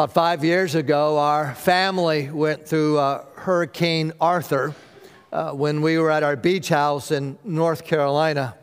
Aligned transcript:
About 0.00 0.12
five 0.14 0.42
years 0.42 0.76
ago, 0.76 1.18
our 1.18 1.54
family 1.54 2.30
went 2.30 2.66
through 2.66 2.96
uh, 2.96 3.22
Hurricane 3.34 4.14
Arthur 4.18 4.74
uh, 5.30 5.52
when 5.52 5.82
we 5.82 5.98
were 5.98 6.10
at 6.10 6.22
our 6.22 6.36
beach 6.36 6.70
house 6.70 7.10
in 7.10 7.36
North 7.44 7.84
Carolina. 7.84 8.56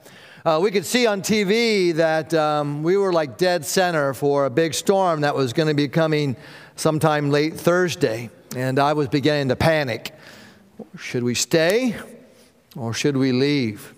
Uh, 0.43 0.59
we 0.59 0.71
could 0.71 0.83
see 0.83 1.05
on 1.05 1.21
TV 1.21 1.93
that 1.93 2.33
um, 2.33 2.81
we 2.81 2.97
were 2.97 3.13
like 3.13 3.37
dead 3.37 3.63
center 3.63 4.15
for 4.15 4.47
a 4.47 4.49
big 4.49 4.73
storm 4.73 5.21
that 5.21 5.35
was 5.35 5.53
going 5.53 5.67
to 5.67 5.75
be 5.75 5.87
coming 5.87 6.35
sometime 6.75 7.29
late 7.29 7.53
Thursday. 7.53 8.31
And 8.55 8.79
I 8.79 8.93
was 8.93 9.07
beginning 9.07 9.49
to 9.49 9.55
panic. 9.55 10.15
Should 10.97 11.21
we 11.21 11.35
stay 11.35 11.95
or 12.75 12.95
should 12.95 13.15
we 13.15 13.31
leave? 13.31 13.93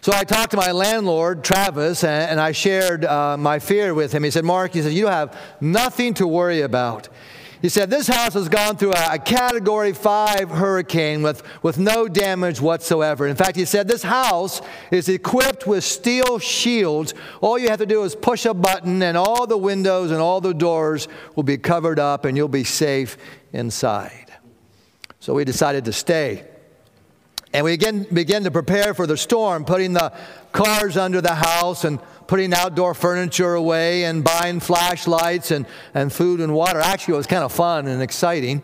So 0.00 0.12
I 0.12 0.22
talked 0.22 0.52
to 0.52 0.56
my 0.56 0.70
landlord, 0.70 1.42
Travis, 1.42 2.04
and 2.04 2.40
I 2.40 2.52
shared 2.52 3.04
uh, 3.04 3.36
my 3.36 3.58
fear 3.58 3.94
with 3.94 4.12
him. 4.12 4.22
He 4.22 4.30
said, 4.30 4.44
Mark, 4.44 4.72
he 4.72 4.82
said, 4.82 4.92
you 4.92 5.08
have 5.08 5.36
nothing 5.60 6.14
to 6.14 6.26
worry 6.26 6.60
about. 6.60 7.08
He 7.60 7.68
said, 7.68 7.90
This 7.90 8.06
house 8.06 8.34
has 8.34 8.48
gone 8.48 8.76
through 8.76 8.92
a, 8.92 9.14
a, 9.14 9.18
category 9.18 9.92
five 9.92 10.48
hurricane 10.48 11.22
with, 11.22 11.42
with 11.62 11.76
no 11.76 12.06
damage 12.06 12.60
whatsoever. 12.60 13.26
In 13.26 13.34
fact, 13.34 13.56
he 13.56 13.64
said, 13.64 13.88
This 13.88 14.04
house 14.04 14.60
is 14.92 15.08
equipped 15.08 15.66
with 15.66 15.82
steel 15.82 16.38
shields. 16.38 17.14
All 17.40 17.58
you 17.58 17.68
have 17.68 17.80
to 17.80 17.86
do 17.86 18.04
is 18.04 18.14
push 18.14 18.46
a 18.46 18.54
button, 18.54 19.02
and 19.02 19.16
all 19.16 19.46
the 19.46 19.58
windows 19.58 20.12
and 20.12 20.20
all 20.20 20.40
the 20.40 20.54
doors 20.54 21.08
will 21.34 21.42
be 21.42 21.58
covered 21.58 21.98
up, 21.98 22.24
and 22.24 22.36
you'll 22.36 22.46
be 22.46 22.64
safe 22.64 23.16
inside. 23.52 24.32
So 25.18 25.34
we 25.34 25.44
decided 25.44 25.84
to 25.86 25.92
stay. 25.92 26.46
And 27.52 27.64
we 27.64 27.72
again 27.72 28.06
began 28.12 28.44
to 28.44 28.50
prepare 28.50 28.92
for 28.92 29.06
the 29.06 29.16
storm, 29.16 29.64
putting 29.64 29.94
the 29.94 30.12
cars 30.52 30.96
under 30.96 31.20
the 31.20 31.34
house 31.34 31.84
and 31.84 31.98
putting 32.26 32.52
outdoor 32.52 32.92
furniture 32.92 33.54
away 33.54 34.04
and 34.04 34.22
buying 34.22 34.60
flashlights 34.60 35.50
and, 35.50 35.66
and 35.94 36.12
food 36.12 36.40
and 36.40 36.54
water. 36.54 36.78
Actually, 36.78 37.14
it 37.14 37.18
was 37.18 37.26
kind 37.26 37.42
of 37.42 37.52
fun 37.52 37.86
and 37.86 38.02
exciting. 38.02 38.62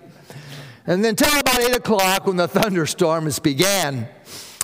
And 0.86 1.02
then 1.02 1.10
until 1.10 1.40
about 1.40 1.60
8 1.60 1.76
o'clock 1.76 2.26
when 2.26 2.36
the 2.36 2.48
thunderstorms 2.48 3.38
began. 3.38 4.06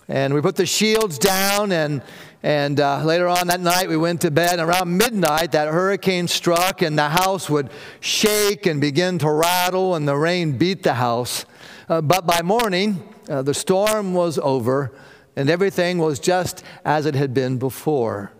And 0.07 0.35
we 0.35 0.41
put 0.41 0.57
the 0.57 0.67
shields 0.67 1.19
down, 1.19 1.71
and, 1.71 2.03
and 2.43 2.81
uh, 2.81 3.05
later 3.05 3.29
on 3.29 3.47
that 3.47 3.61
night 3.61 3.89
we 3.89 3.97
went 3.97 4.23
to 4.23 4.31
bed. 4.31 4.59
And 4.59 4.69
around 4.69 4.95
midnight, 4.95 5.53
that 5.53 5.69
hurricane 5.69 6.27
struck, 6.29 6.83
and 6.83 6.99
the 6.99 7.09
house 7.09 7.49
would 7.49 7.71
shake 8.01 8.67
and 8.67 8.81
begin 8.81 9.19
to 9.19 9.31
rattle, 9.31 9.95
and 9.95 10.07
the 10.07 10.17
rain 10.17 10.59
beat 10.59 10.83
the 10.83 10.95
house. 10.95 11.47
Uh, 11.89 12.01
but 12.01 12.27
by 12.27 12.43
morning, 12.43 13.03
uh, 13.31 13.43
the 13.43 13.55
storm 13.55 14.13
was 14.13 14.39
over, 14.39 14.93
and 15.37 15.49
everything 15.49 15.99
was 15.99 16.19
just 16.19 16.65
as 16.85 17.07
it 17.07 17.15
had 17.15 17.33
been 17.33 17.59
before. 17.59 18.33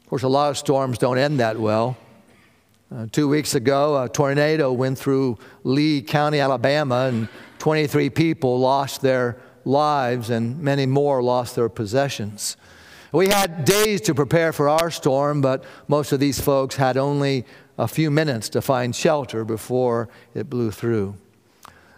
Of 0.00 0.06
course, 0.08 0.24
a 0.24 0.28
lot 0.28 0.50
of 0.50 0.58
storms 0.58 0.98
don't 0.98 1.18
end 1.18 1.38
that 1.38 1.58
well. 1.60 1.96
Uh, 2.90 3.06
two 3.12 3.28
weeks 3.28 3.54
ago, 3.54 4.02
a 4.02 4.08
tornado 4.08 4.72
went 4.72 4.98
through 4.98 5.38
Lee 5.62 6.02
County, 6.02 6.40
Alabama, 6.40 7.06
and 7.06 7.28
23 7.58 8.10
people 8.10 8.58
lost 8.58 9.00
their 9.00 9.38
lives, 9.64 10.30
and 10.30 10.58
many 10.60 10.86
more 10.86 11.22
lost 11.22 11.54
their 11.54 11.68
possessions. 11.68 12.56
We 13.12 13.28
had 13.28 13.64
days 13.64 14.00
to 14.02 14.14
prepare 14.14 14.52
for 14.52 14.68
our 14.68 14.90
storm, 14.90 15.40
but 15.40 15.64
most 15.86 16.12
of 16.12 16.20
these 16.20 16.40
folks 16.40 16.76
had 16.76 16.96
only 16.96 17.44
a 17.78 17.86
few 17.86 18.10
minutes 18.10 18.48
to 18.50 18.60
find 18.60 18.96
shelter 18.96 19.44
before 19.44 20.08
it 20.34 20.50
blew 20.50 20.70
through. 20.70 21.14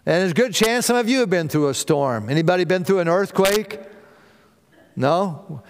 And 0.07 0.23
there's 0.23 0.31
a 0.31 0.35
good 0.35 0.55
chance 0.55 0.87
some 0.87 0.97
of 0.97 1.09
you 1.09 1.21
have 1.21 1.31
been 1.31 1.49
through 1.49 1.69
a 1.69 1.75
storm. 1.75 2.31
Anybody 2.31 2.65
been 2.65 2.85
through 2.85 3.01
an 3.01 3.09
earthquake? 3.09 3.79
No? 4.97 5.63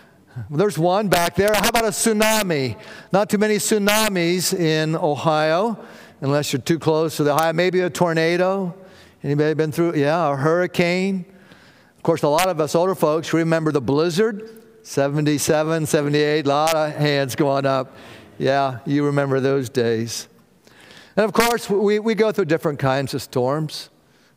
There's 0.48 0.78
one 0.78 1.09
back 1.09 1.34
there. 1.34 1.53
How 1.53 1.69
about 1.69 1.84
a 1.84 1.89
tsunami? 1.89 2.78
Not 3.12 3.28
too 3.28 3.39
many 3.39 3.56
tsunamis 3.56 4.56
in 4.58 4.95
Ohio, 4.95 5.78
unless 6.20 6.53
you're 6.53 6.62
too 6.62 6.78
close 6.78 7.17
to 7.17 7.25
the 7.25 7.33
Ohio. 7.33 7.53
Maybe 7.53 7.81
a 7.81 7.91
tornado. 7.91 8.75
Anybody 9.25 9.55
been 9.55 9.73
through? 9.73 9.97
Yeah, 9.97 10.33
a 10.33 10.36
hurricane. 10.36 11.27
Of 11.97 12.03
course, 12.03 12.23
a 12.23 12.28
lot 12.28 12.48
of 12.48 12.61
us 12.61 12.75
older 12.75 12.95
folks 12.95 13.33
remember 13.33 13.73
the 13.73 13.80
blizzard, 13.80 14.48
77, 14.85 15.86
78, 15.86 16.47
a 16.47 16.48
lot 16.48 16.74
of 16.74 16.95
hands 16.95 17.35
going 17.35 17.67
up. 17.67 17.95
Yeah, 18.39 18.79
you 18.86 19.05
remember 19.05 19.41
those 19.41 19.68
days. 19.68 20.29
And 21.17 21.24
of 21.24 21.33
course, 21.33 21.68
we, 21.68 21.98
we 21.98 22.14
go 22.14 22.33
through 22.33 22.47
different 22.47 22.79
kinds 22.79 23.12
of 23.12 23.20
storms. 23.20 23.91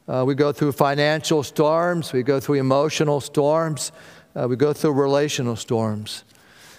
Uh, 0.07 0.23
we 0.25 0.35
go 0.35 0.51
through 0.51 0.73
financial 0.73 1.43
storms, 1.43 2.11
we 2.11 2.23
go 2.23 2.39
through 2.39 2.55
emotional 2.55 3.21
storms, 3.21 3.91
uh, 4.35 4.47
we 4.47 4.55
go 4.55 4.73
through 4.73 4.91
relational 4.91 5.55
storms. 5.55 6.25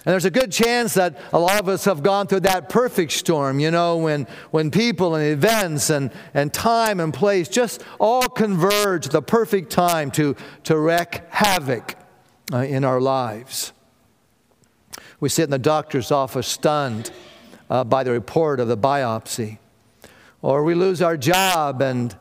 And 0.04 0.12
there's 0.12 0.26
a 0.26 0.30
good 0.30 0.52
chance 0.52 0.92
that 0.94 1.18
a 1.32 1.38
lot 1.38 1.58
of 1.58 1.68
us 1.68 1.86
have 1.86 2.02
gone 2.02 2.26
through 2.26 2.40
that 2.40 2.68
perfect 2.68 3.12
storm, 3.12 3.58
you 3.58 3.70
know, 3.70 3.96
when, 3.96 4.26
when 4.50 4.70
people 4.70 5.14
and 5.14 5.24
events 5.24 5.88
and, 5.88 6.10
and 6.34 6.52
time 6.52 7.00
and 7.00 7.14
place 7.14 7.48
just 7.48 7.82
all 7.98 8.28
converge 8.28 9.08
the 9.08 9.22
perfect 9.22 9.72
time 9.72 10.10
to, 10.10 10.36
to 10.64 10.78
wreak 10.78 11.22
havoc 11.30 11.94
uh, 12.52 12.58
in 12.58 12.84
our 12.84 13.00
lives. 13.00 13.72
We 15.20 15.30
sit 15.30 15.44
in 15.44 15.50
the 15.50 15.58
doctor's 15.58 16.10
office 16.10 16.46
stunned 16.46 17.10
uh, 17.70 17.84
by 17.84 18.04
the 18.04 18.10
report 18.10 18.60
of 18.60 18.68
the 18.68 18.76
biopsy. 18.76 19.56
Or 20.42 20.64
we 20.64 20.74
lose 20.74 21.00
our 21.00 21.16
job 21.16 21.80
and 21.80 22.14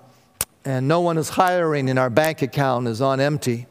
and 0.66 0.88
no 0.88 1.02
one 1.02 1.18
is 1.18 1.30
hiring 1.30 1.90
and 1.90 2.00
our 2.00 2.10
bank 2.10 2.42
account 2.42 2.88
is 2.88 3.02
on 3.02 3.20
empty. 3.20 3.68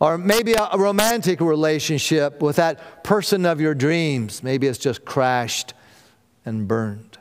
Or 0.00 0.16
maybe 0.16 0.52
a 0.52 0.78
romantic 0.78 1.40
relationship 1.40 2.40
with 2.40 2.56
that 2.56 3.02
person 3.02 3.44
of 3.44 3.60
your 3.60 3.74
dreams. 3.74 4.42
Maybe 4.42 4.68
it's 4.68 4.78
just 4.78 5.04
crashed 5.04 5.74
and 6.44 6.68
burned. 6.68 7.18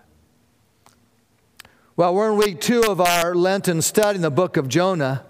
Well, 1.96 2.14
we're 2.14 2.32
in 2.32 2.38
week 2.38 2.62
two 2.62 2.84
of 2.84 3.02
our 3.02 3.34
Lenten 3.34 3.82
study 3.82 4.18
in 4.18 4.22
the 4.22 4.30
book 4.30 4.58
of 4.58 4.68
Jonah. 4.68 5.26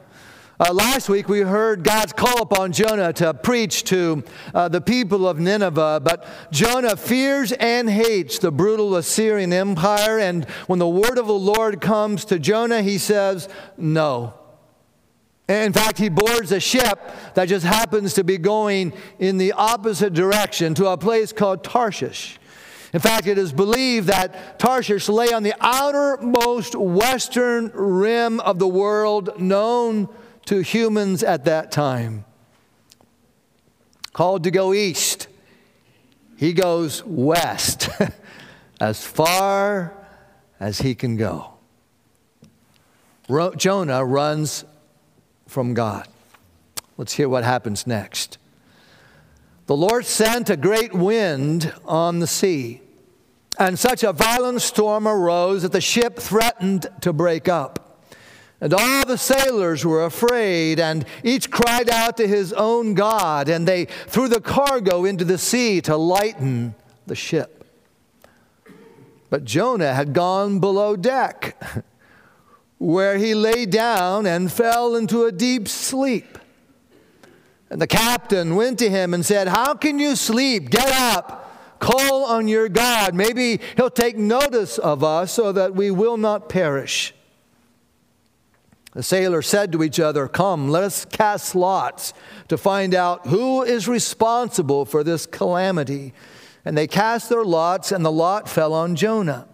Uh, 0.59 0.73
last 0.73 1.07
week 1.07 1.29
we 1.29 1.41
heard 1.41 1.83
God's 1.83 2.13
call 2.13 2.41
upon 2.41 2.71
Jonah 2.71 3.13
to 3.13 3.31
preach 3.31 3.83
to 3.83 4.23
uh, 4.55 4.67
the 4.67 4.81
people 4.81 5.27
of 5.27 5.37
Nineveh, 5.37 6.01
but 6.03 6.27
Jonah 6.51 6.97
fears 6.97 7.51
and 7.51 7.87
hates 7.87 8.39
the 8.39 8.51
brutal 8.51 8.95
Assyrian 8.95 9.53
Empire. 9.53 10.17
And 10.17 10.45
when 10.65 10.79
the 10.79 10.89
word 10.89 11.19
of 11.19 11.27
the 11.27 11.33
Lord 11.33 11.79
comes 11.79 12.25
to 12.25 12.39
Jonah, 12.39 12.81
he 12.81 12.97
says, 12.97 13.47
No. 13.77 14.33
In 15.47 15.73
fact, 15.73 15.99
he 15.99 16.09
boards 16.09 16.51
a 16.51 16.59
ship 16.59 16.99
that 17.35 17.45
just 17.49 17.63
happens 17.63 18.15
to 18.15 18.23
be 18.23 18.39
going 18.39 18.93
in 19.19 19.37
the 19.37 19.51
opposite 19.51 20.15
direction 20.15 20.73
to 20.73 20.87
a 20.87 20.97
place 20.97 21.31
called 21.31 21.63
Tarshish. 21.63 22.39
In 22.93 22.99
fact, 22.99 23.27
it 23.27 23.37
is 23.37 23.53
believed 23.53 24.07
that 24.07 24.57
Tarshish 24.57 25.07
lay 25.07 25.31
on 25.31 25.43
the 25.43 25.53
outermost 25.59 26.75
western 26.75 27.69
rim 27.75 28.39
of 28.39 28.57
the 28.57 28.67
world 28.67 29.39
known 29.39 30.09
to 30.47 30.61
humans 30.61 31.23
at 31.23 31.45
that 31.45 31.71
time. 31.71 32.25
Called 34.13 34.43
to 34.45 34.51
go 34.51 34.73
east, 34.73 35.27
he 36.37 36.53
goes 36.53 37.03
west 37.05 37.89
as 38.81 39.05
far 39.05 39.93
as 40.59 40.79
he 40.79 40.95
can 40.95 41.17
go. 41.17 41.53
Jonah 43.57 44.03
runs 44.05 44.63
from 45.47 45.73
God. 45.73 46.07
Let's 46.97 47.13
hear 47.13 47.29
what 47.29 47.43
happens 47.43 47.85
next. 47.85 48.37
The 49.65 49.75
Lord 49.75 50.05
sent 50.05 50.49
a 50.49 50.55
great 50.55 50.93
wind 50.93 51.73
on 51.85 52.19
the 52.19 52.27
sea, 52.27 52.81
and 53.59 53.77
such 53.77 54.01
a 54.01 54.13
violent 54.13 54.61
storm 54.61 55.07
arose 55.07 55.63
that 55.63 55.73
the 55.73 55.81
ship 55.81 56.17
threatened 56.17 56.87
to 57.01 57.11
break 57.11 57.49
up. 57.49 57.86
And 58.59 58.73
all 58.73 59.05
the 59.05 59.17
sailors 59.17 59.85
were 59.85 60.03
afraid, 60.03 60.79
and 60.79 61.05
each 61.23 61.51
cried 61.51 61.89
out 61.89 62.17
to 62.17 62.27
his 62.27 62.53
own 62.53 62.95
God, 62.95 63.49
and 63.49 63.67
they 63.67 63.85
threw 63.85 64.27
the 64.27 64.41
cargo 64.41 65.05
into 65.05 65.23
the 65.23 65.37
sea 65.37 65.79
to 65.81 65.95
lighten 65.95 66.73
the 67.05 67.15
ship. 67.15 67.65
But 69.29 69.43
Jonah 69.43 69.93
had 69.93 70.13
gone 70.13 70.59
below 70.59 70.95
deck, 70.95 71.61
where 72.79 73.17
he 73.17 73.35
lay 73.35 73.65
down 73.67 74.25
and 74.25 74.51
fell 74.51 74.95
into 74.95 75.25
a 75.25 75.31
deep 75.31 75.67
sleep. 75.67 76.39
And 77.69 77.81
the 77.81 77.87
captain 77.87 78.55
went 78.55 78.79
to 78.79 78.89
him 78.89 79.13
and 79.13 79.25
said, 79.25 79.47
How 79.47 79.75
can 79.75 79.99
you 79.99 80.15
sleep? 80.15 80.69
Get 80.69 80.87
up, 80.87 81.79
call 81.79 82.25
on 82.25 82.47
your 82.47 82.69
God. 82.69 83.13
Maybe 83.13 83.59
he'll 83.75 83.89
take 83.89 84.17
notice 84.17 84.77
of 84.77 85.03
us 85.03 85.33
so 85.33 85.51
that 85.51 85.75
we 85.75 85.91
will 85.91 86.17
not 86.17 86.49
perish. 86.49 87.13
The 88.97 89.03
sailors 89.03 89.45
said 89.45 89.71
to 89.73 89.83
each 89.83 89.99
other, 89.99 90.27
Come, 90.27 90.69
let 90.69 90.81
us 90.81 91.05
cast 91.05 91.53
lots 91.53 92.15
to 92.47 92.57
find 92.57 92.95
out 92.95 93.27
who 93.27 93.61
is 93.61 93.87
responsible 93.87 94.85
for 94.85 95.03
this 95.03 95.27
calamity. 95.27 96.15
And 96.65 96.75
they 96.75 96.87
cast 96.87 97.29
their 97.29 97.43
lots, 97.43 97.91
and 97.91 98.03
the 98.03 98.11
lot 98.11 98.49
fell 98.49 98.73
on 98.73 98.95
Jonah. 98.95 99.47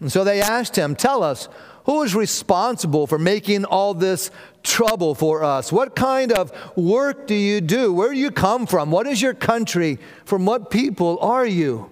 And 0.00 0.10
so 0.10 0.24
they 0.24 0.40
asked 0.40 0.76
him, 0.76 0.96
Tell 0.96 1.22
us, 1.22 1.50
who 1.84 2.00
is 2.00 2.14
responsible 2.14 3.06
for 3.06 3.18
making 3.18 3.66
all 3.66 3.92
this 3.92 4.30
trouble 4.62 5.14
for 5.14 5.44
us? 5.44 5.70
What 5.70 5.94
kind 5.94 6.32
of 6.32 6.50
work 6.74 7.26
do 7.26 7.34
you 7.34 7.60
do? 7.60 7.92
Where 7.92 8.14
do 8.14 8.18
you 8.18 8.30
come 8.30 8.64
from? 8.64 8.90
What 8.90 9.06
is 9.06 9.20
your 9.20 9.34
country? 9.34 9.98
From 10.24 10.46
what 10.46 10.70
people 10.70 11.18
are 11.20 11.44
you? 11.44 11.90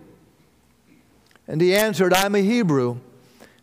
And 1.47 1.61
he 1.61 1.77
answered, 1.77 2.15
I'm 2.15 2.35
a 2.35 2.41
Hebrew, 2.41 3.01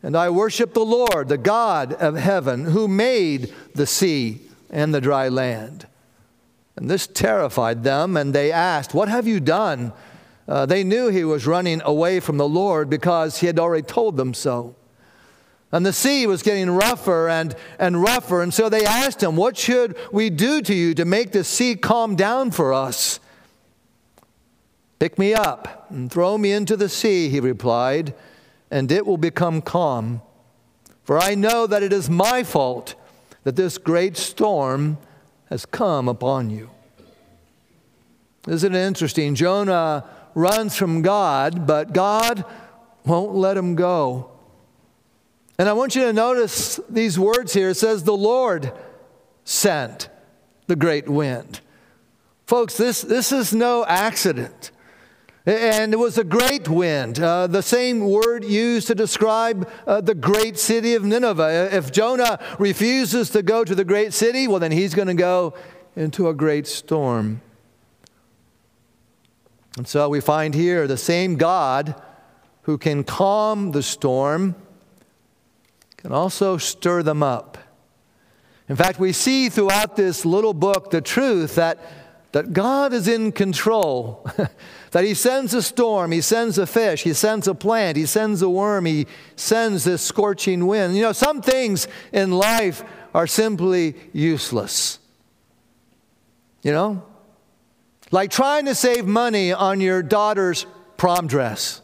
and 0.06 0.16
I 0.16 0.30
worship 0.30 0.76
the 0.76 0.86
Lord, 0.86 1.30
the 1.30 1.38
God 1.38 1.94
of 1.94 2.16
heaven, 2.16 2.66
who 2.66 2.88
made 2.88 3.52
the 3.74 3.88
sea 3.88 4.40
and 4.70 4.94
the 4.94 5.02
dry 5.02 5.30
land. 5.30 5.88
And 6.76 6.88
this 6.88 7.08
terrified 7.08 7.84
them, 7.84 8.16
and 8.16 8.32
they 8.32 8.52
asked, 8.52 8.94
What 8.94 9.10
have 9.10 9.26
you 9.26 9.40
done? 9.40 9.94
Uh, 10.48 10.68
they 10.68 10.84
knew 10.84 11.08
he 11.08 11.24
was 11.24 11.48
running 11.48 11.82
away 11.84 12.20
from 12.20 12.38
the 12.38 12.48
Lord 12.48 12.88
because 12.88 13.40
he 13.40 13.48
had 13.48 13.58
already 13.58 13.82
told 13.82 14.16
them 14.16 14.36
so. 14.36 14.76
And 15.72 15.84
the 15.84 15.92
sea 15.92 16.28
was 16.28 16.44
getting 16.44 16.70
rougher 16.70 17.28
and, 17.28 17.56
and 17.80 18.00
rougher. 18.00 18.44
And 18.44 18.54
so 18.54 18.70
they 18.70 18.86
asked 18.86 19.24
him, 19.24 19.36
What 19.36 19.58
should 19.58 19.98
we 20.12 20.30
do 20.30 20.62
to 20.62 20.76
you 20.76 20.94
to 20.94 21.06
make 21.06 21.32
the 21.32 21.44
sea 21.44 21.76
calm 21.76 22.16
down 22.16 22.52
for 22.52 22.76
us? 22.76 23.20
Pick 25.00 25.18
me 25.18 25.34
up 25.34 25.88
and 25.90 26.12
throw 26.12 26.38
me 26.38 26.52
into 26.52 26.78
the 26.78 26.90
sea, 26.90 27.28
he 27.28 27.40
replied, 27.40 28.14
and 28.72 28.92
it 28.92 29.06
will 29.06 29.18
become 29.18 29.62
calm. 29.62 30.22
For 31.04 31.20
I 31.20 31.36
know 31.36 31.68
that 31.68 31.84
it 31.84 31.94
is 31.94 32.10
my 32.10 32.44
fault 32.44 32.96
that 33.44 33.56
this 33.56 33.78
great 33.78 34.18
storm 34.18 34.98
has 35.50 35.66
come 35.66 36.08
upon 36.08 36.50
you. 36.50 36.70
Isn't 38.48 38.76
it 38.76 38.80
interesting? 38.80 39.36
Jonah 39.36 40.06
runs 40.34 40.76
from 40.76 41.02
God, 41.02 41.66
but 41.66 41.94
God 41.94 42.44
won't 43.06 43.36
let 43.36 43.56
him 43.56 43.76
go. 43.76 44.32
And 45.58 45.70
I 45.70 45.74
want 45.74 45.96
you 45.96 46.04
to 46.04 46.14
notice 46.14 46.80
these 46.90 47.18
words 47.18 47.54
here. 47.54 47.70
It 47.70 47.76
says, 47.76 48.04
The 48.04 48.18
Lord 48.18 48.74
sent 49.46 50.10
the 50.68 50.76
great 50.76 51.08
wind. 51.08 51.62
Folks, 52.46 52.78
this, 52.78 53.02
this 53.02 53.32
is 53.32 53.54
no 53.54 53.86
accident. 53.86 54.72
And 55.46 55.94
it 55.94 55.98
was 55.98 56.18
a 56.18 56.24
great 56.24 56.68
wind, 56.68 57.20
uh, 57.20 57.46
the 57.46 57.62
same 57.62 58.00
word 58.00 58.44
used 58.44 58.88
to 58.88 58.96
describe 58.96 59.70
uh, 59.86 60.02
the 60.02 60.16
great 60.16 60.58
city 60.58 60.96
of 60.96 61.04
Nineveh. 61.04 61.70
If 61.72 61.92
Jonah 61.92 62.40
refuses 62.58 63.30
to 63.30 63.44
go 63.44 63.64
to 63.64 63.76
the 63.76 63.86
great 63.86 64.12
city, 64.12 64.48
well, 64.48 64.58
then 64.58 64.72
he's 64.72 64.96
going 64.96 65.08
to 65.08 65.14
go 65.14 65.54
into 65.96 66.30
a 66.30 66.34
great 66.34 66.66
storm. 66.66 67.42
And 69.78 69.88
so 69.88 70.10
we 70.10 70.20
find 70.20 70.56
here 70.56 70.88
the 70.88 70.98
same 70.98 71.36
God 71.36 72.02
who 72.64 72.80
can 72.80 73.04
calm 73.04 73.72
the 73.72 73.84
storm 73.84 74.56
can 75.98 76.12
also 76.12 76.58
stir 76.58 77.04
them 77.04 77.22
up. 77.22 77.60
In 78.68 78.76
fact, 78.76 79.00
we 79.00 79.12
see 79.12 79.50
throughout 79.50 79.96
this 79.96 80.26
little 80.26 80.56
book 80.56 80.90
the 80.90 81.02
truth 81.02 81.54
that, 81.56 81.80
that 82.32 82.52
God 82.54 82.94
is 82.94 83.08
in 83.08 83.32
control. 83.32 84.28
that 84.96 85.04
he 85.04 85.14
sends 85.14 85.54
a 85.54 85.62
storm, 85.62 86.14
he 86.14 86.22
sends 86.22 86.58
a 86.58 86.66
fish, 86.66 87.04
he 87.04 87.12
sends 87.12 87.50
a 87.50 87.54
plant, 87.54 87.98
he 87.98 88.06
sends 88.06 88.42
a 88.42 88.50
worm, 88.50 88.86
he 88.86 89.06
sends 89.36 89.84
this 89.84 90.02
scorching 90.02 90.68
wind. 90.68 90.96
You 90.96 91.02
know, 91.02 91.12
some 91.12 91.42
things 91.42 91.90
in 92.14 92.32
life 92.32 92.82
are 93.14 93.28
simply 93.28 93.98
useless. 94.14 95.00
You 96.64 96.72
know? 96.72 97.04
Like 98.10 98.32
trying 98.32 98.68
to 98.68 98.74
save 98.74 99.06
money 99.06 99.52
on 99.52 99.82
your 99.82 100.02
daughter's 100.02 100.66
prom 100.96 101.28
dress. 101.28 101.82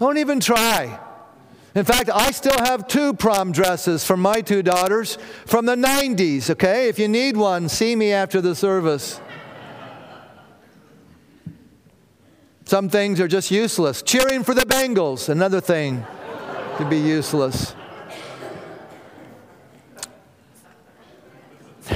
Don't 0.00 0.18
even 0.18 0.40
try. 0.40 0.98
In 1.76 1.84
fact, 1.84 2.10
I 2.12 2.32
still 2.32 2.58
have 2.58 2.88
two 2.88 3.14
prom 3.14 3.52
dresses 3.52 4.04
from 4.04 4.18
my 4.18 4.40
two 4.40 4.64
daughters 4.64 5.16
from 5.44 5.64
the 5.64 5.76
90s, 5.76 6.50
okay? 6.50 6.88
If 6.88 6.98
you 6.98 7.06
need 7.06 7.36
one, 7.36 7.68
see 7.68 7.94
me 7.94 8.10
after 8.10 8.40
the 8.40 8.56
service. 8.56 9.20
Some 12.66 12.88
things 12.88 13.20
are 13.20 13.28
just 13.28 13.52
useless. 13.52 14.02
Cheering 14.02 14.42
for 14.42 14.52
the 14.52 14.62
Bengals, 14.62 15.28
another 15.28 15.60
thing 15.60 16.04
to 16.78 16.84
be 16.84 16.98
useless. 16.98 17.76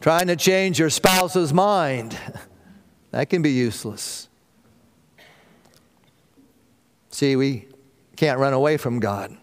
Trying 0.00 0.28
to 0.28 0.36
change 0.36 0.78
your 0.78 0.90
spouse's 0.90 1.52
mind, 1.52 2.16
that 3.10 3.28
can 3.28 3.42
be 3.42 3.50
useless. 3.50 4.28
See, 7.10 7.34
we 7.34 7.66
can't 8.14 8.38
run 8.38 8.52
away 8.52 8.76
from 8.76 9.00
God. 9.00 9.36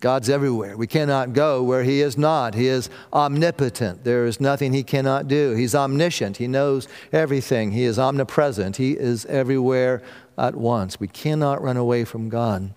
God's 0.00 0.28
everywhere. 0.28 0.76
We 0.76 0.86
cannot 0.86 1.32
go 1.32 1.62
where 1.62 1.82
He 1.82 2.00
is 2.00 2.18
not. 2.18 2.54
He 2.54 2.66
is 2.66 2.90
omnipotent. 3.12 4.04
There 4.04 4.26
is 4.26 4.40
nothing 4.40 4.72
He 4.72 4.82
cannot 4.82 5.26
do. 5.26 5.52
He's 5.52 5.74
omniscient. 5.74 6.36
He 6.36 6.46
knows 6.46 6.86
everything. 7.12 7.72
He 7.72 7.84
is 7.84 7.98
omnipresent. 7.98 8.76
He 8.76 8.92
is 8.92 9.24
everywhere 9.26 10.02
at 10.36 10.54
once. 10.54 11.00
We 11.00 11.08
cannot 11.08 11.62
run 11.62 11.76
away 11.76 12.04
from 12.04 12.28
God. 12.28 12.74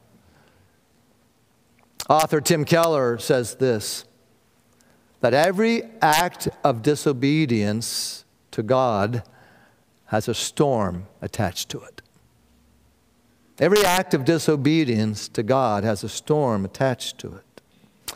Author 2.10 2.42
Tim 2.42 2.66
Keller 2.66 3.18
says 3.20 3.56
this 3.56 4.06
that 5.22 5.34
every 5.34 5.84
act 6.02 6.48
of 6.64 6.82
disobedience 6.82 8.24
to 8.52 8.64
God 8.64 9.22
has 10.06 10.28
a 10.30 10.34
storm 10.34 11.08
attached 11.22 11.70
to 11.70 11.82
it. 11.82 12.02
Every 13.60 13.84
act 13.84 14.14
of 14.14 14.24
disobedience 14.24 15.28
to 15.30 15.44
God 15.44 15.84
has 15.84 16.04
a 16.04 16.10
storm 16.10 16.64
attached 16.64 17.18
to 17.20 17.36
it. 17.36 18.16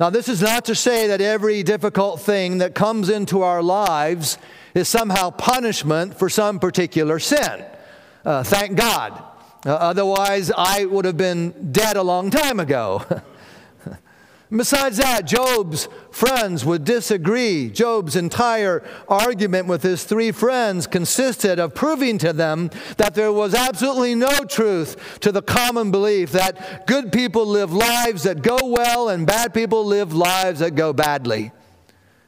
Now, 0.00 0.10
this 0.10 0.28
is 0.28 0.40
not 0.40 0.64
to 0.64 0.74
say 0.74 1.06
that 1.08 1.20
every 1.20 1.62
difficult 1.62 2.20
thing 2.20 2.58
that 2.58 2.74
comes 2.74 3.08
into 3.08 3.42
our 3.42 3.62
lives 3.62 4.38
is 4.74 4.88
somehow 4.88 5.30
punishment 5.30 6.18
for 6.18 6.28
some 6.28 6.58
particular 6.58 7.18
sin. 7.18 7.64
Uh, 8.24 8.42
thank 8.42 8.76
God. 8.76 9.22
Uh, 9.64 9.74
otherwise, 9.74 10.50
I 10.56 10.86
would 10.86 11.04
have 11.04 11.18
been 11.18 11.72
dead 11.72 11.96
a 11.96 12.02
long 12.02 12.30
time 12.30 12.58
ago. 12.60 13.04
Besides 14.54 14.96
that, 14.96 15.26
Job's 15.26 15.88
friends 16.10 16.64
would 16.64 16.84
disagree. 16.84 17.70
Job's 17.70 18.16
entire 18.16 18.82
argument 19.08 19.68
with 19.68 19.84
his 19.84 20.02
three 20.02 20.32
friends 20.32 20.88
consisted 20.88 21.60
of 21.60 21.72
proving 21.72 22.18
to 22.18 22.32
them 22.32 22.70
that 22.96 23.14
there 23.14 23.32
was 23.32 23.54
absolutely 23.54 24.16
no 24.16 24.40
truth 24.40 25.20
to 25.20 25.30
the 25.30 25.42
common 25.42 25.92
belief 25.92 26.32
that 26.32 26.88
good 26.88 27.12
people 27.12 27.46
live 27.46 27.72
lives 27.72 28.24
that 28.24 28.42
go 28.42 28.58
well 28.62 29.08
and 29.08 29.24
bad 29.24 29.54
people 29.54 29.86
live 29.86 30.12
lives 30.12 30.58
that 30.58 30.74
go 30.74 30.92
badly. 30.92 31.52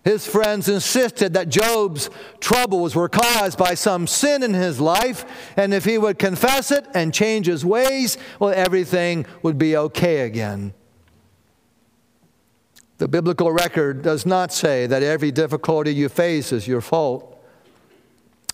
His 0.04 0.24
friends 0.24 0.68
insisted 0.68 1.34
that 1.34 1.48
Job's 1.48 2.08
troubles 2.38 2.94
were 2.94 3.08
caused 3.08 3.58
by 3.58 3.74
some 3.74 4.06
sin 4.06 4.44
in 4.44 4.54
his 4.54 4.80
life, 4.80 5.24
and 5.56 5.74
if 5.74 5.84
he 5.84 5.98
would 5.98 6.18
confess 6.20 6.70
it 6.70 6.86
and 6.94 7.14
change 7.14 7.46
his 7.46 7.64
ways, 7.64 8.16
well, 8.38 8.52
everything 8.54 9.26
would 9.42 9.58
be 9.58 9.76
okay 9.76 10.20
again. 10.20 10.74
The 12.98 13.08
biblical 13.08 13.50
record 13.50 14.02
does 14.02 14.24
not 14.24 14.52
say 14.52 14.86
that 14.86 15.02
every 15.02 15.32
difficulty 15.32 15.94
you 15.94 16.08
face 16.08 16.52
is 16.52 16.68
your 16.68 16.80
fault, 16.80 17.36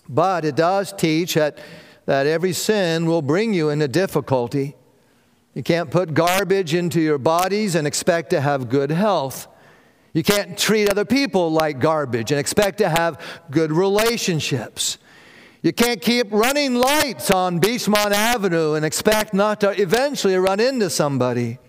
but 0.07 0.43
it 0.43 0.55
does 0.55 0.91
teach 0.93 1.35
that, 1.35 1.59
that 2.05 2.25
every 2.25 2.53
sin 2.53 3.05
will 3.05 3.21
bring 3.21 3.53
you 3.53 3.69
into 3.69 3.87
difficulty. 3.87 4.75
You 5.53 5.63
can't 5.63 5.91
put 5.91 6.13
garbage 6.13 6.73
into 6.73 7.01
your 7.01 7.17
bodies 7.17 7.75
and 7.75 7.85
expect 7.85 8.29
to 8.31 8.41
have 8.41 8.69
good 8.69 8.91
health. 8.91 9.47
You 10.13 10.23
can't 10.23 10.57
treat 10.57 10.89
other 10.89 11.05
people 11.05 11.51
like 11.51 11.79
garbage 11.79 12.31
and 12.31 12.39
expect 12.39 12.79
to 12.79 12.89
have 12.89 13.21
good 13.51 13.71
relationships. 13.71 14.97
You 15.61 15.73
can't 15.73 16.01
keep 16.01 16.31
running 16.31 16.75
lights 16.75 17.29
on 17.29 17.59
Beechmont 17.59 18.11
Avenue 18.11 18.73
and 18.73 18.85
expect 18.85 19.33
not 19.33 19.59
to 19.61 19.79
eventually 19.79 20.37
run 20.37 20.59
into 20.59 20.89
somebody. 20.89 21.59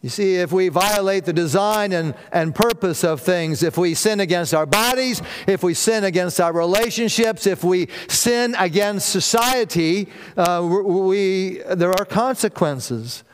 You 0.00 0.08
see, 0.10 0.36
if 0.36 0.52
we 0.52 0.68
violate 0.68 1.24
the 1.24 1.32
design 1.32 1.92
and, 1.92 2.14
and 2.30 2.54
purpose 2.54 3.02
of 3.02 3.20
things, 3.20 3.64
if 3.64 3.76
we 3.76 3.94
sin 3.94 4.20
against 4.20 4.54
our 4.54 4.64
bodies, 4.64 5.20
if 5.48 5.64
we 5.64 5.74
sin 5.74 6.04
against 6.04 6.40
our 6.40 6.52
relationships, 6.52 7.48
if 7.48 7.64
we 7.64 7.88
sin 8.06 8.54
against 8.56 9.08
society, 9.08 10.08
uh, 10.36 10.62
we, 10.62 11.60
there 11.74 11.90
are 11.90 12.04
consequences. 12.04 13.24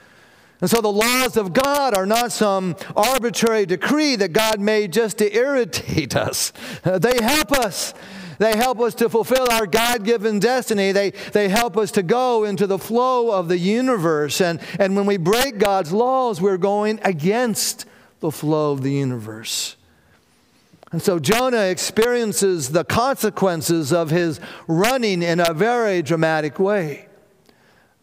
And 0.62 0.70
so 0.70 0.80
the 0.80 0.90
laws 0.90 1.36
of 1.36 1.52
God 1.52 1.94
are 1.94 2.06
not 2.06 2.32
some 2.32 2.76
arbitrary 2.96 3.66
decree 3.66 4.16
that 4.16 4.32
God 4.32 4.58
made 4.58 4.90
just 4.90 5.18
to 5.18 5.36
irritate 5.36 6.16
us, 6.16 6.50
they 6.82 7.22
help 7.22 7.52
us. 7.52 7.92
They 8.38 8.56
help 8.56 8.80
us 8.80 8.94
to 8.96 9.08
fulfill 9.08 9.46
our 9.50 9.66
God 9.66 10.04
given 10.04 10.38
destiny. 10.38 10.92
They, 10.92 11.10
they 11.32 11.48
help 11.48 11.76
us 11.76 11.90
to 11.92 12.02
go 12.02 12.44
into 12.44 12.66
the 12.66 12.78
flow 12.78 13.30
of 13.30 13.48
the 13.48 13.58
universe. 13.58 14.40
And, 14.40 14.60
and 14.78 14.96
when 14.96 15.06
we 15.06 15.16
break 15.16 15.58
God's 15.58 15.92
laws, 15.92 16.40
we're 16.40 16.56
going 16.56 17.00
against 17.02 17.86
the 18.20 18.30
flow 18.30 18.72
of 18.72 18.82
the 18.82 18.92
universe. 18.92 19.76
And 20.92 21.02
so 21.02 21.18
Jonah 21.18 21.64
experiences 21.64 22.70
the 22.70 22.84
consequences 22.84 23.92
of 23.92 24.10
his 24.10 24.38
running 24.68 25.22
in 25.22 25.40
a 25.40 25.52
very 25.52 26.02
dramatic 26.02 26.58
way. 26.58 27.08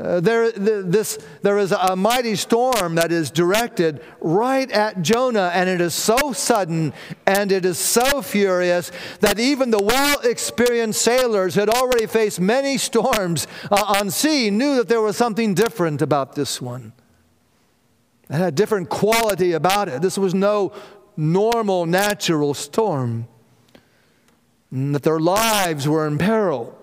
Uh, 0.01 0.19
there, 0.19 0.51
this, 0.51 1.19
there 1.43 1.59
is 1.59 1.71
a 1.71 1.95
mighty 1.95 2.35
storm 2.35 2.95
that 2.95 3.11
is 3.11 3.29
directed 3.29 4.03
right 4.19 4.71
at 4.71 5.01
Jonah, 5.03 5.51
and 5.53 5.69
it 5.69 5.79
is 5.79 5.93
so 5.93 6.33
sudden 6.33 6.91
and 7.27 7.51
it 7.51 7.65
is 7.65 7.77
so 7.77 8.21
furious 8.23 8.91
that 9.19 9.39
even 9.39 9.69
the 9.69 9.81
well 9.81 10.19
experienced 10.21 11.01
sailors 11.01 11.53
who 11.53 11.59
had 11.59 11.69
already 11.69 12.07
faced 12.07 12.39
many 12.39 12.79
storms 12.79 13.45
uh, 13.69 13.95
on 13.99 14.09
sea 14.09 14.49
knew 14.49 14.77
that 14.77 14.87
there 14.87 15.01
was 15.01 15.17
something 15.17 15.53
different 15.53 16.01
about 16.01 16.33
this 16.33 16.59
one. 16.59 16.93
It 18.29 18.37
had 18.37 18.47
a 18.47 18.51
different 18.51 18.89
quality 18.89 19.51
about 19.51 19.87
it. 19.87 20.01
This 20.01 20.17
was 20.17 20.33
no 20.33 20.73
normal, 21.15 21.85
natural 21.85 22.55
storm. 22.55 23.27
And 24.71 24.95
that 24.95 25.03
their 25.03 25.19
lives 25.19 25.87
were 25.87 26.07
in 26.07 26.17
peril. 26.17 26.80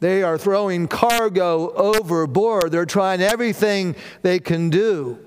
They 0.00 0.22
are 0.22 0.38
throwing 0.38 0.88
cargo 0.88 1.72
overboard. 1.72 2.72
They're 2.72 2.86
trying 2.86 3.20
everything 3.20 3.94
they 4.22 4.38
can 4.38 4.70
do 4.70 5.18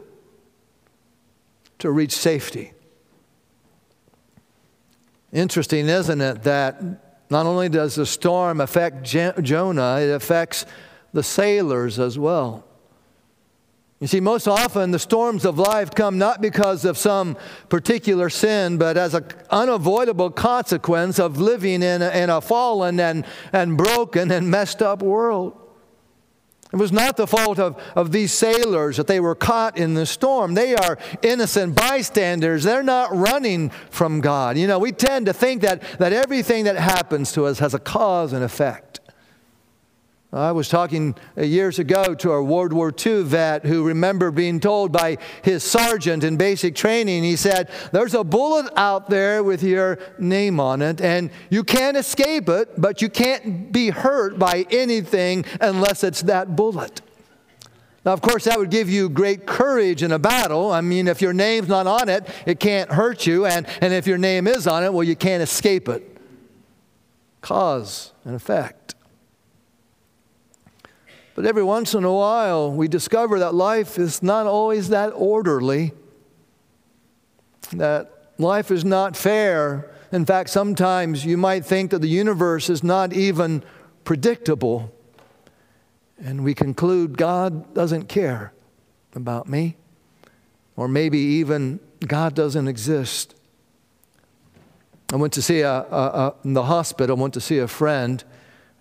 to 1.79 1.91
reach 1.91 2.13
safety. 2.13 2.73
Interesting, 5.31 5.87
isn't 5.87 6.21
it, 6.21 6.43
that 6.43 6.81
not 7.29 7.45
only 7.45 7.69
does 7.69 7.95
the 7.95 8.05
storm 8.05 8.61
affect 8.61 9.03
Jonah, 9.03 9.99
it 9.99 10.11
affects 10.11 10.65
the 11.13 11.23
sailors 11.23 11.99
as 11.99 12.17
well. 12.19 12.65
You 14.03 14.07
see, 14.07 14.19
most 14.19 14.49
often 14.49 14.91
the 14.91 14.99
storms 14.99 15.45
of 15.45 15.57
life 15.57 15.91
come 15.91 16.17
not 16.17 16.41
because 16.41 16.83
of 16.83 16.97
some 16.97 17.37
particular 17.69 18.29
sin, 18.29 18.77
but 18.77 18.97
as 18.97 19.13
an 19.13 19.23
unavoidable 19.49 20.29
consequence 20.29 21.19
of 21.19 21.39
living 21.39 21.81
in 21.81 22.01
a, 22.01 22.09
in 22.09 22.29
a 22.29 22.41
fallen 22.41 22.99
and, 22.99 23.25
and 23.53 23.77
broken 23.77 24.29
and 24.29 24.51
messed 24.51 24.81
up 24.81 25.01
world. 25.01 25.57
It 26.73 26.75
was 26.75 26.91
not 26.91 27.15
the 27.15 27.25
fault 27.25 27.59
of, 27.59 27.81
of 27.95 28.11
these 28.11 28.33
sailors 28.33 28.97
that 28.97 29.07
they 29.07 29.21
were 29.21 29.35
caught 29.35 29.77
in 29.77 29.93
the 29.93 30.05
storm. 30.05 30.53
They 30.53 30.75
are 30.75 30.97
innocent 31.21 31.73
bystanders. 31.73 32.65
They're 32.65 32.83
not 32.83 33.15
running 33.15 33.69
from 33.89 34.19
God. 34.19 34.57
You 34.57 34.67
know, 34.67 34.79
we 34.79 34.91
tend 34.91 35.27
to 35.27 35.33
think 35.33 35.61
that, 35.61 35.81
that 35.99 36.11
everything 36.11 36.65
that 36.65 36.75
happens 36.75 37.31
to 37.31 37.45
us 37.45 37.59
has 37.59 37.73
a 37.73 37.79
cause 37.79 38.33
and 38.33 38.43
effect. 38.43 38.92
I 40.33 40.51
was 40.51 40.67
talking 40.67 41.15
uh, 41.37 41.43
years 41.43 41.77
ago 41.77 42.15
to 42.15 42.31
a 42.31 42.43
World 42.43 42.73
War 42.73 42.91
II 43.05 43.21
vet 43.21 43.65
who 43.65 43.83
remembered 43.83 44.33
being 44.33 44.59
told 44.59 44.91
by 44.91 45.19
his 45.43 45.63
sergeant 45.63 46.23
in 46.23 46.37
basic 46.37 46.73
training, 46.73 47.23
he 47.23 47.35
said, 47.35 47.69
There's 47.91 48.15
a 48.15 48.23
bullet 48.23 48.71
out 48.75 49.11
there 49.11 49.43
with 49.43 49.61
your 49.61 49.99
name 50.17 50.59
on 50.59 50.81
it, 50.81 51.01
and 51.01 51.29
you 51.51 51.63
can't 51.63 51.95
escape 51.95 52.49
it, 52.49 52.81
but 52.81 52.99
you 52.99 53.09
can't 53.09 53.71
be 53.71 53.91
hurt 53.91 54.39
by 54.39 54.65
anything 54.71 55.45
unless 55.61 56.03
it's 56.03 56.23
that 56.23 56.55
bullet. 56.55 57.01
Now, 58.03 58.13
of 58.13 58.21
course, 58.21 58.45
that 58.45 58.57
would 58.57 58.71
give 58.71 58.89
you 58.89 59.09
great 59.09 59.45
courage 59.45 60.01
in 60.01 60.11
a 60.11 60.19
battle. 60.19 60.71
I 60.71 60.81
mean, 60.81 61.07
if 61.07 61.21
your 61.21 61.33
name's 61.33 61.69
not 61.69 61.85
on 61.85 62.09
it, 62.09 62.27
it 62.47 62.59
can't 62.59 62.91
hurt 62.91 63.27
you, 63.27 63.45
and, 63.45 63.67
and 63.81 63.93
if 63.93 64.07
your 64.07 64.17
name 64.17 64.47
is 64.47 64.65
on 64.65 64.83
it, 64.83 64.91
well, 64.91 65.03
you 65.03 65.15
can't 65.15 65.43
escape 65.43 65.87
it. 65.87 66.17
Cause 67.41 68.13
and 68.25 68.35
effect. 68.35 68.82
But 71.35 71.45
every 71.45 71.63
once 71.63 71.93
in 71.93 72.03
a 72.03 72.13
while, 72.13 72.71
we 72.71 72.87
discover 72.87 73.39
that 73.39 73.55
life 73.55 73.97
is 73.97 74.21
not 74.21 74.45
always 74.45 74.89
that 74.89 75.09
orderly, 75.09 75.93
that 77.71 78.11
life 78.37 78.69
is 78.69 78.85
not 78.85 79.17
fair. 79.17 79.91
In 80.11 80.25
fact, 80.25 80.49
sometimes 80.49 81.25
you 81.25 81.37
might 81.37 81.65
think 81.65 81.89
that 81.91 81.99
the 81.99 82.07
universe 82.07 82.69
is 82.69 82.83
not 82.83 83.13
even 83.13 83.63
predictable. 84.03 84.93
And 86.23 86.43
we 86.43 86.53
conclude 86.53 87.17
God 87.17 87.73
doesn't 87.73 88.07
care 88.09 88.53
about 89.15 89.47
me, 89.47 89.75
or 90.75 90.87
maybe 90.87 91.17
even 91.17 91.79
God 92.05 92.35
doesn't 92.35 92.67
exist. 92.67 93.35
I 95.11 95.15
went 95.15 95.33
to 95.33 95.41
see 95.41 95.61
a, 95.61 95.71
a, 95.71 95.81
a 95.81 96.35
in 96.43 96.53
the 96.53 96.63
hospital, 96.63 97.17
I 97.17 97.21
went 97.21 97.33
to 97.33 97.41
see 97.41 97.57
a 97.57 97.67
friend 97.67 98.23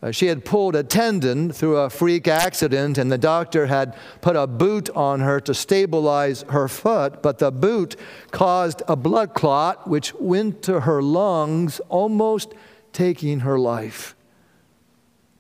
Uh, 0.03 0.11
she 0.11 0.27
had 0.27 0.45
pulled 0.45 0.75
a 0.75 0.83
tendon 0.83 1.53
through 1.53 1.77
a 1.77 1.89
freak 1.89 2.27
accident, 2.27 2.99
and 2.99 3.11
the 3.13 3.19
doctor 3.19 3.67
had 3.67 3.97
put 4.21 4.35
a 4.35 4.49
boot 4.49 4.91
on 4.91 5.21
her 5.21 5.39
to 5.39 5.55
stabilize 5.55 6.43
her 6.49 6.67
foot, 6.67 7.23
but 7.23 7.39
the 7.39 7.53
boot 7.53 7.95
caused 8.33 8.83
a 8.89 8.97
blood 8.97 9.33
clot 9.33 9.87
which 9.87 10.13
went 10.15 10.61
to 10.63 10.81
her 10.81 11.01
lungs, 11.01 11.79
almost 11.89 12.53
taking 12.93 13.41
her 13.41 13.59
life. 13.59 14.17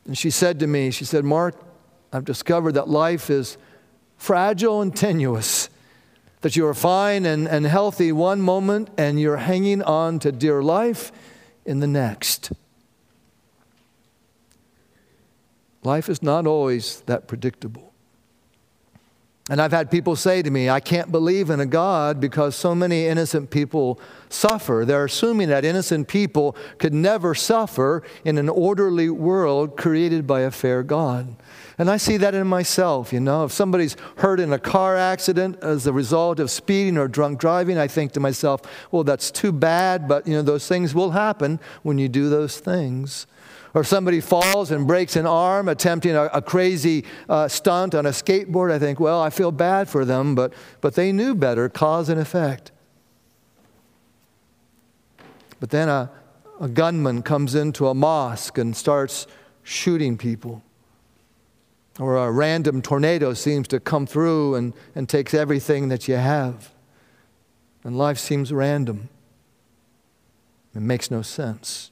And 0.06 0.16
she 0.16 0.30
said 0.30 0.60
to 0.60 0.68
me, 0.68 0.92
She 0.92 1.04
said, 1.04 1.24
Mark, 1.24 1.56
I've 2.12 2.24
discovered 2.24 2.72
that 2.72 2.88
life 2.88 3.30
is 3.30 3.56
fragile 4.16 4.80
and 4.80 4.94
tenuous, 4.94 5.70
that 6.42 6.54
you 6.54 6.66
are 6.68 6.74
fine 6.74 7.26
and, 7.26 7.48
and 7.48 7.66
healthy 7.66 8.12
one 8.12 8.40
moment, 8.40 8.90
and 8.96 9.18
you're 9.18 9.38
hanging 9.38 9.82
on 9.82 10.20
to 10.20 10.30
dear 10.30 10.62
life 10.62 11.10
in 11.64 11.80
the 11.80 11.88
next. 11.88 12.52
Life 15.82 16.08
is 16.08 16.22
not 16.22 16.46
always 16.46 17.00
that 17.02 17.26
predictable. 17.26 17.92
And 19.50 19.60
I've 19.60 19.72
had 19.72 19.90
people 19.90 20.14
say 20.14 20.40
to 20.40 20.50
me, 20.50 20.70
I 20.70 20.78
can't 20.78 21.10
believe 21.10 21.50
in 21.50 21.58
a 21.58 21.66
God 21.66 22.20
because 22.20 22.54
so 22.54 22.76
many 22.76 23.06
innocent 23.06 23.50
people 23.50 23.98
suffer. 24.28 24.84
They're 24.86 25.06
assuming 25.06 25.48
that 25.48 25.64
innocent 25.64 26.06
people 26.06 26.56
could 26.78 26.94
never 26.94 27.34
suffer 27.34 28.04
in 28.24 28.38
an 28.38 28.48
orderly 28.48 29.10
world 29.10 29.76
created 29.76 30.28
by 30.28 30.42
a 30.42 30.52
fair 30.52 30.84
God. 30.84 31.34
And 31.76 31.90
I 31.90 31.96
see 31.96 32.18
that 32.18 32.36
in 32.36 32.46
myself, 32.46 33.12
you 33.12 33.18
know. 33.18 33.44
If 33.44 33.50
somebody's 33.50 33.96
hurt 34.18 34.38
in 34.38 34.52
a 34.52 34.60
car 34.60 34.96
accident 34.96 35.58
as 35.60 35.88
a 35.88 35.92
result 35.92 36.38
of 36.38 36.48
speeding 36.48 36.96
or 36.96 37.08
drunk 37.08 37.40
driving, 37.40 37.78
I 37.78 37.88
think 37.88 38.12
to 38.12 38.20
myself, 38.20 38.62
well, 38.92 39.02
that's 39.02 39.32
too 39.32 39.50
bad, 39.50 40.06
but, 40.06 40.24
you 40.24 40.34
know, 40.34 40.42
those 40.42 40.68
things 40.68 40.94
will 40.94 41.10
happen 41.10 41.58
when 41.82 41.98
you 41.98 42.08
do 42.08 42.28
those 42.28 42.60
things. 42.60 43.26
Or 43.74 43.84
somebody 43.84 44.20
falls 44.20 44.70
and 44.70 44.86
breaks 44.86 45.16
an 45.16 45.26
arm 45.26 45.68
attempting 45.68 46.14
a, 46.14 46.24
a 46.24 46.42
crazy 46.42 47.04
uh, 47.28 47.48
stunt 47.48 47.94
on 47.94 48.04
a 48.04 48.10
skateboard, 48.10 48.70
I 48.70 48.78
think, 48.78 49.00
well, 49.00 49.20
I 49.20 49.30
feel 49.30 49.50
bad 49.50 49.88
for 49.88 50.04
them, 50.04 50.34
but, 50.34 50.52
but 50.80 50.94
they 50.94 51.10
knew 51.10 51.34
better, 51.34 51.68
cause 51.68 52.08
and 52.08 52.20
effect. 52.20 52.70
But 55.58 55.70
then 55.70 55.88
a, 55.88 56.10
a 56.60 56.68
gunman 56.68 57.22
comes 57.22 57.54
into 57.54 57.86
a 57.86 57.94
mosque 57.94 58.58
and 58.58 58.76
starts 58.76 59.26
shooting 59.62 60.18
people. 60.18 60.62
Or 62.00 62.16
a 62.16 62.32
random 62.32 62.82
tornado 62.82 63.32
seems 63.32 63.68
to 63.68 63.78
come 63.78 64.06
through 64.06 64.56
and, 64.56 64.74
and 64.94 65.08
takes 65.08 65.34
everything 65.34 65.88
that 65.88 66.08
you 66.08 66.16
have. 66.16 66.72
And 67.84 67.96
life 67.96 68.18
seems 68.18 68.52
random. 68.52 69.08
It 70.74 70.80
makes 70.80 71.10
no 71.10 71.22
sense. 71.22 71.91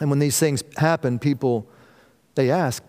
And 0.00 0.10
when 0.10 0.18
these 0.18 0.38
things 0.38 0.62
happen, 0.76 1.18
people, 1.18 1.66
they 2.34 2.50
ask, 2.50 2.82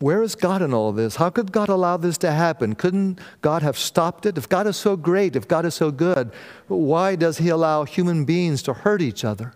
where 0.00 0.22
is 0.22 0.36
God 0.36 0.62
in 0.62 0.72
all 0.72 0.92
this? 0.92 1.16
How 1.16 1.28
could 1.28 1.50
God 1.50 1.68
allow 1.68 1.96
this 1.96 2.18
to 2.18 2.30
happen? 2.30 2.74
Couldn't 2.74 3.18
God 3.42 3.62
have 3.62 3.76
stopped 3.76 4.26
it? 4.26 4.38
If 4.38 4.48
God 4.48 4.66
is 4.66 4.76
so 4.76 4.96
great, 4.96 5.34
if 5.34 5.48
God 5.48 5.64
is 5.64 5.74
so 5.74 5.90
good, 5.90 6.30
why 6.68 7.16
does 7.16 7.38
He 7.38 7.48
allow 7.48 7.84
human 7.84 8.24
beings 8.24 8.62
to 8.64 8.72
hurt 8.72 9.02
each 9.02 9.24
other? 9.24 9.54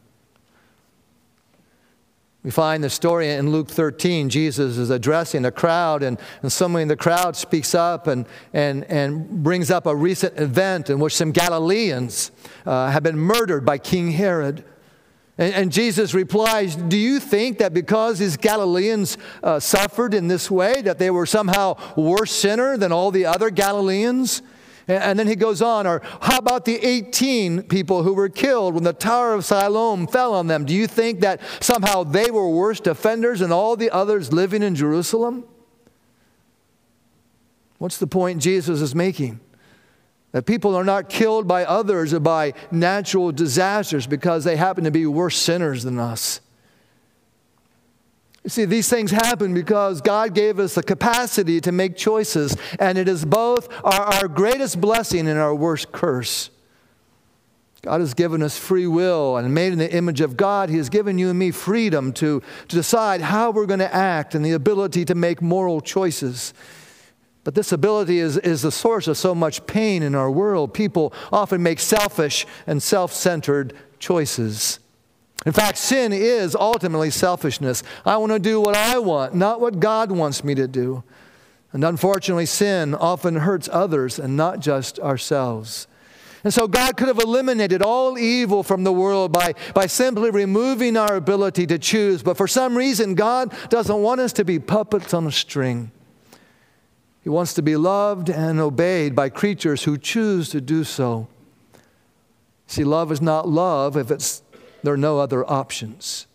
We 2.43 2.51
find 2.51 2.83
the 2.83 2.91
story 2.91 3.31
in 3.31 3.53
Luke 3.53 3.69
13. 3.69 4.29
Jesus 4.29 4.77
is 4.77 4.91
addressing 4.91 5.45
a 5.45 5.53
crowd, 5.53 6.03
and, 6.03 6.19
and 6.43 6.51
someone 6.51 6.83
in 6.83 6.89
the 6.89 6.97
crowd 6.97 7.37
speaks 7.37 7.73
up 7.73 8.09
and, 8.09 8.27
and, 8.53 8.83
and 8.85 9.45
brings 9.45 9.71
up 9.71 9.87
a 9.87 9.95
recent 9.95 10.37
event 10.41 10.91
in 10.91 10.99
which 10.99 11.15
some 11.15 11.31
Galileans 11.31 12.33
uh, 12.67 12.91
have 12.91 13.05
been 13.05 13.17
murdered 13.17 13.65
by 13.65 13.79
King 13.79 14.11
Herod. 14.11 14.65
And, 15.39 15.55
and, 15.55 15.73
Jesus 15.73 16.13
replies, 16.13 16.77
Do 16.77 16.99
you 16.99 17.19
think 17.19 17.59
that 17.59 17.73
because 17.73 18.19
these 18.19 18.37
Galileans 18.37 19.17
uh, 19.43 19.61
suffered 19.61 20.13
in 20.13 20.29
this 20.29 20.51
way, 20.51 20.83
that 20.83 20.99
they 20.99 21.11
were 21.11 21.25
somehow 21.25 21.77
worse 21.97 22.31
sinner 22.31 22.77
than 22.77 22.93
all 22.93 23.11
the 23.11 23.25
other 23.25 23.49
Galileans? 23.49 24.43
And, 24.89 25.19
then 25.19 25.27
he 25.27 25.37
goes 25.37 25.63
on, 25.63 25.87
Or 25.87 26.03
how 26.21 26.39
about 26.39 26.65
the 26.67 26.77
18 26.77 27.63
people 27.63 28.03
who 28.03 28.13
were 28.13 28.29
killed 28.29 28.75
when 28.75 28.85
the 28.85 28.93
Tower 28.93 29.33
of 29.33 29.45
Siloam 29.45 30.07
fell 30.07 30.35
on 30.35 30.49
them? 30.49 30.67
Do 30.67 30.75
you 30.75 30.87
think 30.87 31.21
that 31.21 31.41
somehow 31.61 32.05
they 32.05 32.31
were 32.31 32.49
worse 32.49 32.81
offenders 32.81 33.41
than 33.41 33.53
all 33.53 33.77
the 33.77 33.91
others 33.91 34.33
living 34.33 34.63
in 34.63 34.75
Jerusalem? 34.75 35.45
What's 37.79 37.99
the 37.99 38.07
point 38.07 38.43
Jesus 38.43 38.81
is 38.81 38.95
making? 38.95 39.41
That 40.33 40.47
people 40.47 40.75
are 40.75 40.85
not 40.85 41.09
killed 41.09 41.47
by 41.47 41.65
others 41.65 42.13
or 42.15 42.21
by 42.21 42.55
natural 42.71 43.33
disasters 43.33 44.07
because 44.07 44.45
they 44.45 44.57
happen 44.57 44.85
to 44.85 44.91
be 44.91 45.07
worse 45.07 45.37
sinners 45.37 45.83
than 45.83 45.99
us. 45.99 46.41
You 48.43 48.51
see, 48.51 48.65
these 48.65 48.89
things 48.89 49.11
happen 49.13 49.55
because 49.55 50.01
God 50.01 50.35
gave 50.35 50.59
us 50.59 50.75
the 50.75 50.83
capacity 50.83 51.61
to 51.61 51.71
make 51.71 51.97
choices, 51.97 52.57
and 52.81 52.99
it 52.99 53.09
is 53.09 53.25
both 53.25 53.69
our, 53.85 54.01
our 54.01 54.29
greatest 54.29 54.81
blessing 54.81 55.29
and 55.29 55.39
our 55.39 55.55
worst 55.55 55.93
curse. 55.93 56.51
God 57.83 58.01
has 58.01 58.15
given 58.15 58.43
us 58.43 58.57
free 58.57 58.87
will 58.87 59.37
and 59.37 59.53
made 59.53 59.73
in 59.73 59.79
the 59.79 59.93
image 59.93 60.21
of 60.21 60.37
God. 60.37 60.71
He 60.71 60.77
has 60.77 60.89
given 60.89 61.19
you 61.19 61.31
and 61.31 61.39
me 61.39 61.51
freedom 61.51 62.13
to, 62.15 62.41
to 62.69 62.77
decide 62.77 63.21
how 63.21 63.51
we're 63.51 63.67
going 63.67 63.81
to 63.81 63.93
act 63.93 64.37
and 64.37 64.45
the 64.45 64.53
ability 64.53 65.05
to 65.07 65.17
make 65.17 65.43
moral 65.43 65.81
choices. 65.81 66.55
But 67.45 67.55
this 67.55 67.73
ability 67.73 68.19
is, 68.19 68.37
is 68.39 68.63
the 68.63 68.71
source 68.71 69.09
of 69.09 69.17
so 69.17 69.35
much 69.35 69.67
pain 69.67 70.03
in 70.03 70.15
our 70.15 70.31
world. 70.31 70.73
People 70.73 71.13
often 71.33 71.63
make 71.63 71.81
selfish 71.81 72.47
and 72.67 72.83
self 72.83 73.13
centered 73.13 73.75
choices. 73.99 74.79
In 75.45 75.53
fact, 75.53 75.79
sin 75.79 76.13
is 76.13 76.55
ultimately 76.55 77.11
selfishness. 77.11 77.83
I 78.07 78.17
want 78.17 78.33
to 78.33 78.39
do 78.39 78.61
what 78.61 78.77
I 78.77 78.99
want, 78.99 79.35
not 79.35 79.61
what 79.61 79.81
God 79.81 80.13
wants 80.13 80.45
me 80.45 80.55
to 80.55 80.69
do. 80.69 81.03
And 81.73 81.85
unfortunately, 81.85 82.47
sin 82.47 82.95
often 82.95 83.37
hurts 83.37 83.69
others 83.73 84.19
and 84.19 84.37
not 84.37 84.61
just 84.61 85.01
ourselves. 85.01 85.89
And 86.45 86.53
so 86.53 86.69
God 86.69 86.97
could 86.97 87.09
have 87.09 87.19
eliminated 87.19 87.83
all 87.83 88.19
evil 88.19 88.63
from 88.63 88.85
the 88.85 88.93
world 88.93 89.33
by, 89.33 89.55
by 89.75 89.87
simply 89.87 90.31
removing 90.31 90.97
our 90.97 91.17
ability 91.17 91.67
to 91.69 91.79
choose. 91.79 92.23
But 92.23 92.37
for 92.37 92.49
some 92.49 92.77
reason, 92.77 93.15
God 93.15 93.55
doesn't 93.69 94.03
want 94.03 94.21
us 94.21 94.33
to 94.35 94.45
be 94.45 94.59
puppets 94.59 95.15
on 95.15 95.27
a 95.27 95.33
string. 95.33 95.91
He 97.23 97.29
wants 97.29 97.55
to 97.55 97.63
be 97.63 97.77
loved 97.77 98.29
and 98.29 98.59
obeyed 98.59 99.15
by 99.15 99.29
creatures 99.29 99.85
who 99.85 99.97
choose 99.97 100.49
to 100.51 100.61
do 100.61 100.85
so. 100.85 101.29
See, 102.67 102.85
love 102.85 103.13
is 103.13 103.21
not 103.21 103.49
love 103.49 103.97
if 103.97 104.11
it's, 104.11 104.43
there 104.83 104.95
are 104.95 104.99
no 104.99 105.19
other 105.19 105.49
options. 105.49 106.27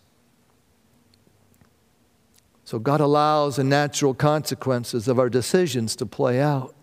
So 2.64 2.78
God 2.78 3.00
allows 3.00 3.56
the 3.56 3.64
natural 3.64 4.14
consequences 4.14 5.08
of 5.08 5.18
our 5.18 5.28
decisions 5.28 5.96
to 5.96 6.06
play 6.06 6.40
out. 6.40 6.74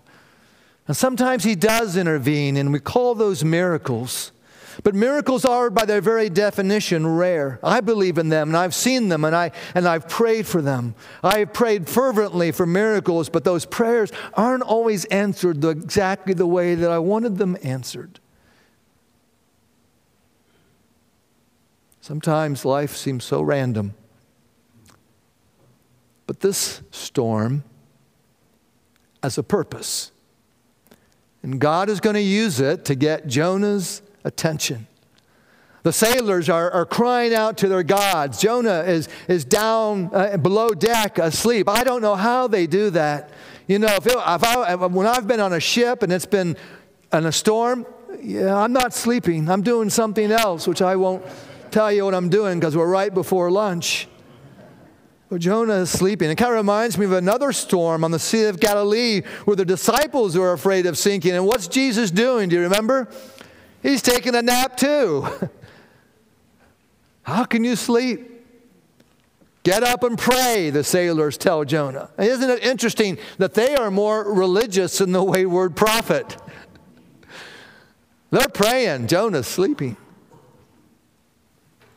And 0.88 0.96
sometimes 0.96 1.44
He 1.44 1.56
does 1.56 1.96
intervene, 1.96 2.58
and 2.58 2.72
we 2.72 2.80
call 2.80 3.16
those 3.16 3.44
miracles. 3.44 4.32
But 4.84 4.96
miracles 4.96 5.46
are, 5.46 5.70
by 5.70 5.86
their 5.86 6.02
very 6.02 6.30
definition, 6.30 7.08
rare. 7.08 7.60
I 7.64 7.82
believe 7.82 8.18
in 8.18 8.30
them, 8.30 8.50
and 8.50 8.58
I've 8.58 8.76
seen 8.76 9.10
them, 9.10 9.24
and, 9.24 9.36
I, 9.36 9.52
and 9.74 9.88
I've 9.88 10.08
prayed 10.10 10.48
for 10.48 10.62
them. 10.62 10.96
I've 11.24 11.54
prayed 11.54 11.88
fervently 11.88 12.52
for 12.52 12.66
miracles, 12.66 13.30
but 13.30 13.44
those 13.44 13.66
prayers 13.66 14.12
aren't 14.34 14.64
always 14.64 15.06
answered 15.06 15.62
the, 15.62 15.70
exactly 15.70 16.34
the 16.34 16.48
way 16.48 16.76
that 16.76 16.92
I 16.92 17.00
wanted 17.00 17.38
them 17.38 17.58
answered. 17.64 18.20
Sometimes 22.02 22.66
life 22.66 22.96
seems 22.96 23.24
so 23.24 23.42
random. 23.42 23.96
But 26.28 26.42
this 26.42 26.82
storm 26.92 27.64
has 29.24 29.38
a 29.38 29.44
purpose. 29.44 30.12
And 31.42 31.60
God 31.60 31.90
is 31.90 32.00
going 32.00 32.16
to 32.16 32.22
use 32.22 32.60
it 32.60 32.86
to 32.86 32.96
get 32.96 33.28
Jonah's 33.28 34.02
attention. 34.26 34.88
The 35.84 35.94
sailors 35.94 36.50
are, 36.50 36.72
are 36.72 36.86
crying 36.86 37.34
out 37.34 37.60
to 37.60 37.68
their 37.68 37.84
gods. 37.84 38.42
Jonah 38.42 38.82
is, 38.82 39.08
is 39.28 39.46
down 39.46 40.10
uh, 40.12 40.36
below 40.38 40.72
deck 40.72 41.20
asleep. 41.20 41.70
I 41.70 41.84
don't 41.84 42.02
know 42.02 42.16
how 42.16 42.48
they 42.48 42.66
do 42.66 42.90
that. 42.90 43.30
You 43.68 43.78
know, 43.78 43.94
if, 43.96 44.08
it, 44.08 44.16
if 44.16 44.44
I, 44.44 44.76
when 44.88 45.06
I've 45.06 45.28
been 45.28 45.40
on 45.40 45.54
a 45.54 45.60
ship 45.60 46.02
and 46.02 46.12
it's 46.12 46.26
been 46.26 46.58
in 47.14 47.26
a 47.28 47.32
storm, 47.32 47.86
yeah, 48.20 48.58
I'm 48.58 48.74
not 48.74 48.94
sleeping. 48.94 49.48
I'm 49.48 49.62
doing 49.62 49.92
something 49.92 50.32
else, 50.32 50.68
which 50.68 50.82
I 50.82 50.96
won't 50.96 51.24
tell 51.70 51.92
you 51.92 52.06
what 52.06 52.16
I'm 52.16 52.30
doing 52.30 52.60
because 52.60 52.76
we're 52.76 52.90
right 52.90 53.14
before 53.14 53.52
lunch. 53.52 54.08
But 55.30 55.42
Jonah 55.42 55.82
is 55.82 55.92
sleeping. 55.92 56.32
It 56.32 56.36
kind 56.36 56.52
of 56.52 56.58
reminds 56.58 56.98
me 56.98 57.06
of 57.06 57.12
another 57.12 57.52
storm 57.52 58.04
on 58.04 58.10
the 58.10 58.20
Sea 58.20 58.46
of 58.46 58.60
Galilee 58.60 59.22
where 59.46 59.56
the 59.56 59.66
disciples 59.66 60.36
were 60.36 60.54
afraid 60.54 60.88
of 60.88 60.98
sinking. 60.98 61.34
And 61.34 61.46
what's 61.46 61.68
Jesus 61.68 62.10
doing? 62.10 62.50
Do 62.50 62.56
you 62.56 62.64
remember? 62.64 63.08
He's 63.86 64.02
taking 64.02 64.34
a 64.34 64.42
nap 64.42 64.78
too. 64.78 65.28
How 67.22 67.44
can 67.44 67.64
you 67.64 67.76
sleep? 67.76 68.32
Get 69.62 69.84
up 69.84 70.04
and 70.04 70.18
pray, 70.18 70.72
the 70.72 70.84
sailors 70.84 71.38
tell 71.38 71.64
Jonah. 71.66 72.10
Isn't 72.18 72.50
it 72.50 72.64
interesting 72.64 73.20
that 73.38 73.54
they 73.54 73.76
are 73.76 73.92
more 73.92 74.34
religious 74.34 74.98
than 74.98 75.12
the 75.12 75.24
wayward 75.24 75.76
prophet? 75.76 76.36
They're 78.32 78.48
praying, 78.48 79.06
Jonah's 79.06 79.46
sleeping. 79.46 79.98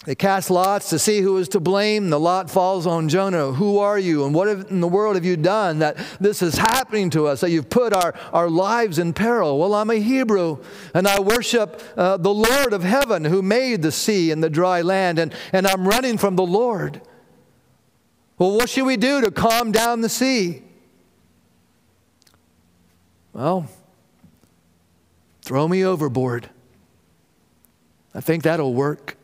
They 0.09 0.15
cast 0.15 0.49
lots 0.49 0.89
to 0.89 0.99
see 0.99 1.21
who 1.21 1.37
is 1.37 1.51
to 1.51 1.61
blame. 1.61 2.09
The 2.09 2.19
lot 2.19 2.51
falls 2.51 2.87
on 2.87 3.11
Jonah. 3.11 3.53
Who 3.53 3.79
are 3.79 3.99
you? 3.99 4.25
And 4.25 4.35
what 4.35 4.49
in 4.49 4.81
the 4.81 4.89
world 4.89 5.17
have 5.17 5.25
you 5.27 5.37
done 5.37 5.81
that 5.81 5.99
this 6.19 6.41
is 6.41 6.57
happening 6.57 7.11
to 7.11 7.27
us, 7.27 7.43
that 7.43 7.51
you've 7.51 7.69
put 7.69 7.93
our, 7.93 8.15
our 8.33 8.49
lives 8.49 8.99
in 8.99 9.13
peril? 9.13 9.59
Well, 9.59 9.75
I'm 9.75 9.91
a 9.91 9.97
Hebrew, 9.97 10.65
and 10.95 11.07
I 11.07 11.21
worship 11.21 11.83
uh, 11.95 12.17
the 12.17 12.33
Lord 12.33 12.73
of 12.73 12.85
heaven 12.85 13.23
who 13.23 13.43
made 13.43 13.83
the 13.83 13.93
sea 13.93 14.31
and 14.31 14.43
the 14.43 14.49
dry 14.49 14.81
land, 14.81 15.19
and, 15.19 15.35
and 15.53 15.67
I'm 15.67 15.87
running 15.87 16.17
from 16.17 16.37
the 16.37 16.47
Lord. 16.47 17.03
Well, 18.39 18.57
what 18.57 18.71
should 18.71 18.87
we 18.87 18.97
do 18.97 19.21
to 19.21 19.31
calm 19.31 19.73
down 19.73 20.01
the 20.01 20.09
sea? 20.09 20.63
Well, 23.35 23.69
throw 25.43 25.69
me 25.69 25.85
overboard. 25.85 26.49
I 28.15 28.23
think 28.23 28.45
that'll 28.45 28.73
work. 28.73 29.18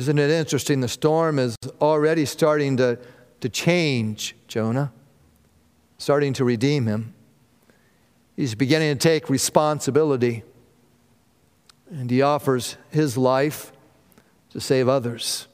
Isn't 0.00 0.18
it 0.18 0.30
interesting? 0.30 0.80
The 0.80 0.88
storm 0.88 1.38
is 1.38 1.54
already 1.78 2.24
starting 2.24 2.78
to, 2.78 2.98
to 3.40 3.48
change 3.50 4.34
Jonah, 4.48 4.94
starting 5.98 6.32
to 6.32 6.44
redeem 6.46 6.86
him. 6.86 7.12
He's 8.34 8.54
beginning 8.54 8.96
to 8.96 8.98
take 8.98 9.28
responsibility, 9.28 10.42
and 11.90 12.10
he 12.10 12.22
offers 12.22 12.78
his 12.88 13.18
life 13.18 13.72
to 14.52 14.58
save 14.58 14.88
others. 14.88 15.48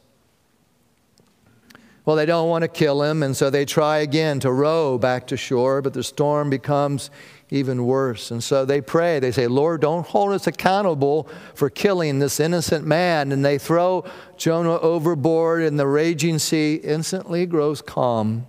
Well, 2.05 2.15
they 2.15 2.25
don't 2.25 2.49
want 2.49 2.63
to 2.63 2.69
kill 2.69 3.03
him, 3.03 3.25
and 3.25 3.37
so 3.37 3.51
they 3.51 3.65
try 3.65 3.99
again 3.99 4.39
to 4.41 4.53
row 4.53 4.97
back 4.97 5.27
to 5.27 5.37
shore, 5.37 5.83
but 5.83 5.93
the 5.93 6.05
storm 6.05 6.51
becomes 6.51 7.11
even 7.51 7.85
worse. 7.85 8.31
And 8.31 8.43
so 8.43 8.65
they 8.65 8.81
pray. 8.81 9.21
They 9.21 9.31
say, 9.31 9.47
Lord, 9.47 9.81
don't 9.81 10.07
hold 10.07 10.33
us 10.33 10.47
accountable 10.47 11.29
for 11.55 11.71
killing 11.71 12.19
this 12.19 12.41
innocent 12.41 12.87
man. 12.87 13.31
And 13.31 13.45
they 13.45 13.59
throw 13.59 14.05
Jonah 14.37 14.79
overboard, 14.79 15.63
and 15.63 15.79
the 15.79 15.87
raging 15.87 16.39
sea 16.39 16.77
instantly 16.77 17.47
grows 17.47 17.83
calm. 17.83 18.47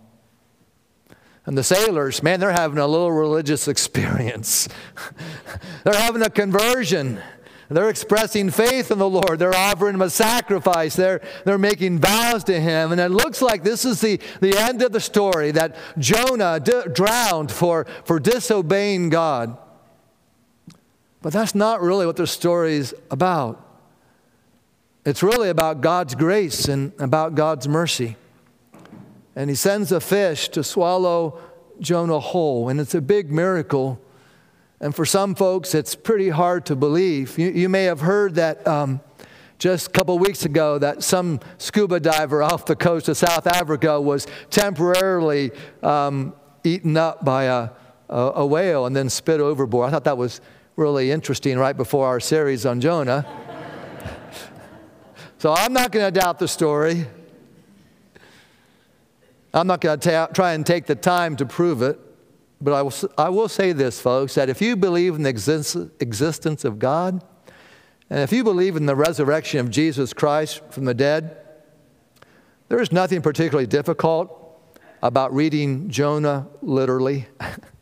And 1.46 1.58
the 1.58 1.64
sailors, 1.64 2.22
man, 2.22 2.42
they're 2.42 2.52
having 2.52 2.78
a 2.78 2.88
little 2.88 3.12
religious 3.12 3.68
experience. 3.68 4.68
they're 5.84 5.94
having 5.94 6.22
a 6.22 6.30
conversion. 6.30 7.22
They're 7.70 7.90
expressing 7.90 8.50
faith 8.50 8.92
in 8.92 8.98
the 8.98 9.10
Lord. 9.10 9.40
They're 9.40 9.56
offering 9.56 9.96
him 9.96 10.02
a 10.02 10.10
sacrifice. 10.10 10.96
They're, 10.96 11.22
they're 11.44 11.58
making 11.58 12.00
vows 12.00 12.46
to 12.46 12.60
him. 12.60 12.94
And 12.94 13.02
it 13.02 13.10
looks 13.10 13.42
like 13.42 13.64
this 13.64 13.84
is 13.84 14.00
the, 14.00 14.22
the 14.40 14.58
end 14.58 14.82
of 14.82 14.94
the 14.94 15.02
story 15.02 15.52
that 15.52 15.76
Jonah 15.98 16.62
d- 16.62 16.84
drowned 16.94 17.52
for, 17.52 17.86
for 18.06 18.20
disobeying 18.20 19.10
God. 19.10 19.58
But 21.22 21.34
that's 21.34 21.56
not 21.56 21.82
really 21.82 22.06
what 22.06 22.16
the 22.16 22.28
story's 22.28 22.94
about. 23.12 23.62
It's 25.04 25.22
really 25.22 25.50
about 25.50 25.82
God's 25.82 26.16
grace 26.16 26.70
and 26.70 26.94
about 27.00 27.36
God's 27.36 27.68
mercy. 27.68 28.16
And 29.36 29.50
he 29.50 29.56
sends 29.56 29.92
a 29.92 30.00
fish 30.00 30.48
to 30.50 30.64
swallow 30.64 31.40
Jonah 31.82 32.20
whole. 32.20 32.70
And 32.70 32.80
it's 32.80 32.96
a 32.96 33.02
big 33.02 33.30
miracle 33.30 34.00
and 34.80 34.96
for 34.96 35.06
some 35.06 35.34
folks, 35.34 35.74
it's 35.74 35.96
pretty 35.96 36.30
hard 36.30 36.66
to 36.68 36.76
believe. 36.76 37.38
You, 37.40 37.50
you 37.50 37.68
may 37.70 37.86
have 37.86 38.02
heard 38.02 38.36
that 38.36 38.68
um, 38.68 39.02
just 39.58 39.88
a 39.88 39.92
couple 39.92 40.20
weeks 40.20 40.46
ago 40.46 40.78
that 40.78 41.02
some 41.02 41.40
scuba 41.58 42.00
diver 42.00 42.44
off 42.44 42.66
the 42.66 42.76
coast 42.76 43.10
of 43.10 43.18
South 43.18 43.48
Africa 43.48 44.00
was 44.00 44.28
temporarily 44.52 45.52
um, 45.82 46.34
eaten 46.64 46.96
up 46.96 47.26
by 47.26 47.46
a, 47.46 47.70
a, 48.08 48.32
a 48.36 48.46
whale 48.46 48.86
and 48.86 48.96
then 48.96 49.10
spit 49.10 49.40
overboard. 49.40 49.88
I 49.88 49.92
thought 49.92 50.04
that 50.04 50.18
was 50.18 50.42
really 50.76 51.10
interesting 51.10 51.58
right 51.58 51.76
before 51.76 52.06
our 52.06 52.20
series 52.20 52.64
on 52.64 52.80
Jonah. 52.80 53.26
so 55.40 55.54
I'm 55.54 55.74
not 55.74 55.92
going 55.92 56.06
to 56.06 56.20
doubt 56.20 56.38
the 56.38 56.48
story. 56.48 57.08
I'm 59.56 59.66
not 59.66 59.82
going 59.82 60.00
to 60.00 60.30
try 60.36 60.54
and 60.54 60.64
take 60.64 60.86
the 60.86 60.94
time 60.94 61.36
to 61.38 61.48
prove 61.48 61.82
it. 61.82 62.00
But 62.60 62.74
I 62.74 62.82
will, 62.82 62.94
I 63.18 63.30
will 63.30 63.48
say 63.48 63.72
this, 63.72 64.02
folks, 64.02 64.36
that 64.36 64.50
if 64.50 64.62
you 64.62 64.76
believe 64.76 65.16
in 65.16 65.24
the 65.24 65.30
exist, 65.30 65.78
existence 66.00 66.66
of 66.66 66.80
God, 66.80 67.24
and 68.10 68.20
if 68.20 68.32
you 68.32 68.44
believe 68.44 68.76
in 68.76 68.86
the 68.86 68.96
resurrection 68.96 69.60
of 69.60 69.70
Jesus 69.70 70.14
Christ 70.14 70.62
from 70.72 70.86
the 70.86 70.94
dead, 70.94 71.38
there 72.70 72.82
is 72.82 72.92
nothing 72.92 73.22
particularly 73.22 73.68
difficult 73.68 74.32
about 75.04 75.34
reading 75.34 75.90
Jonah 75.90 76.48
literally. 76.62 77.28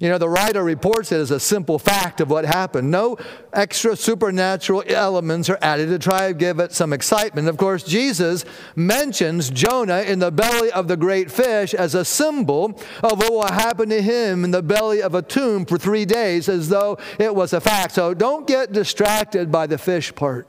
You 0.00 0.08
know, 0.08 0.18
the 0.18 0.28
writer 0.28 0.62
reports 0.62 1.12
it 1.12 1.20
as 1.20 1.30
a 1.30 1.38
simple 1.38 1.78
fact 1.78 2.20
of 2.20 2.28
what 2.28 2.44
happened. 2.44 2.90
No 2.90 3.16
extra 3.52 3.96
supernatural 3.96 4.82
elements 4.86 5.48
are 5.48 5.58
added 5.62 5.88
to 5.88 5.98
try 5.98 6.28
to 6.28 6.34
give 6.34 6.58
it 6.58 6.72
some 6.72 6.92
excitement. 6.92 7.48
Of 7.48 7.56
course, 7.56 7.84
Jesus 7.84 8.44
mentions 8.74 9.50
Jonah 9.50 10.02
in 10.02 10.18
the 10.18 10.32
belly 10.32 10.72
of 10.72 10.88
the 10.88 10.96
great 10.96 11.30
fish 11.30 11.74
as 11.74 11.94
a 11.94 12.04
symbol 12.04 12.80
of 13.02 13.18
what 13.18 13.30
will 13.30 13.46
happen 13.46 13.88
to 13.90 14.02
him 14.02 14.44
in 14.44 14.50
the 14.50 14.62
belly 14.62 15.00
of 15.00 15.14
a 15.14 15.22
tomb 15.22 15.64
for 15.64 15.78
three 15.78 16.04
days, 16.04 16.48
as 16.48 16.68
though 16.68 16.98
it 17.18 17.34
was 17.34 17.52
a 17.52 17.60
fact. 17.60 17.92
So 17.92 18.14
don't 18.14 18.46
get 18.46 18.72
distracted 18.72 19.52
by 19.52 19.68
the 19.68 19.78
fish 19.78 20.12
part. 20.14 20.48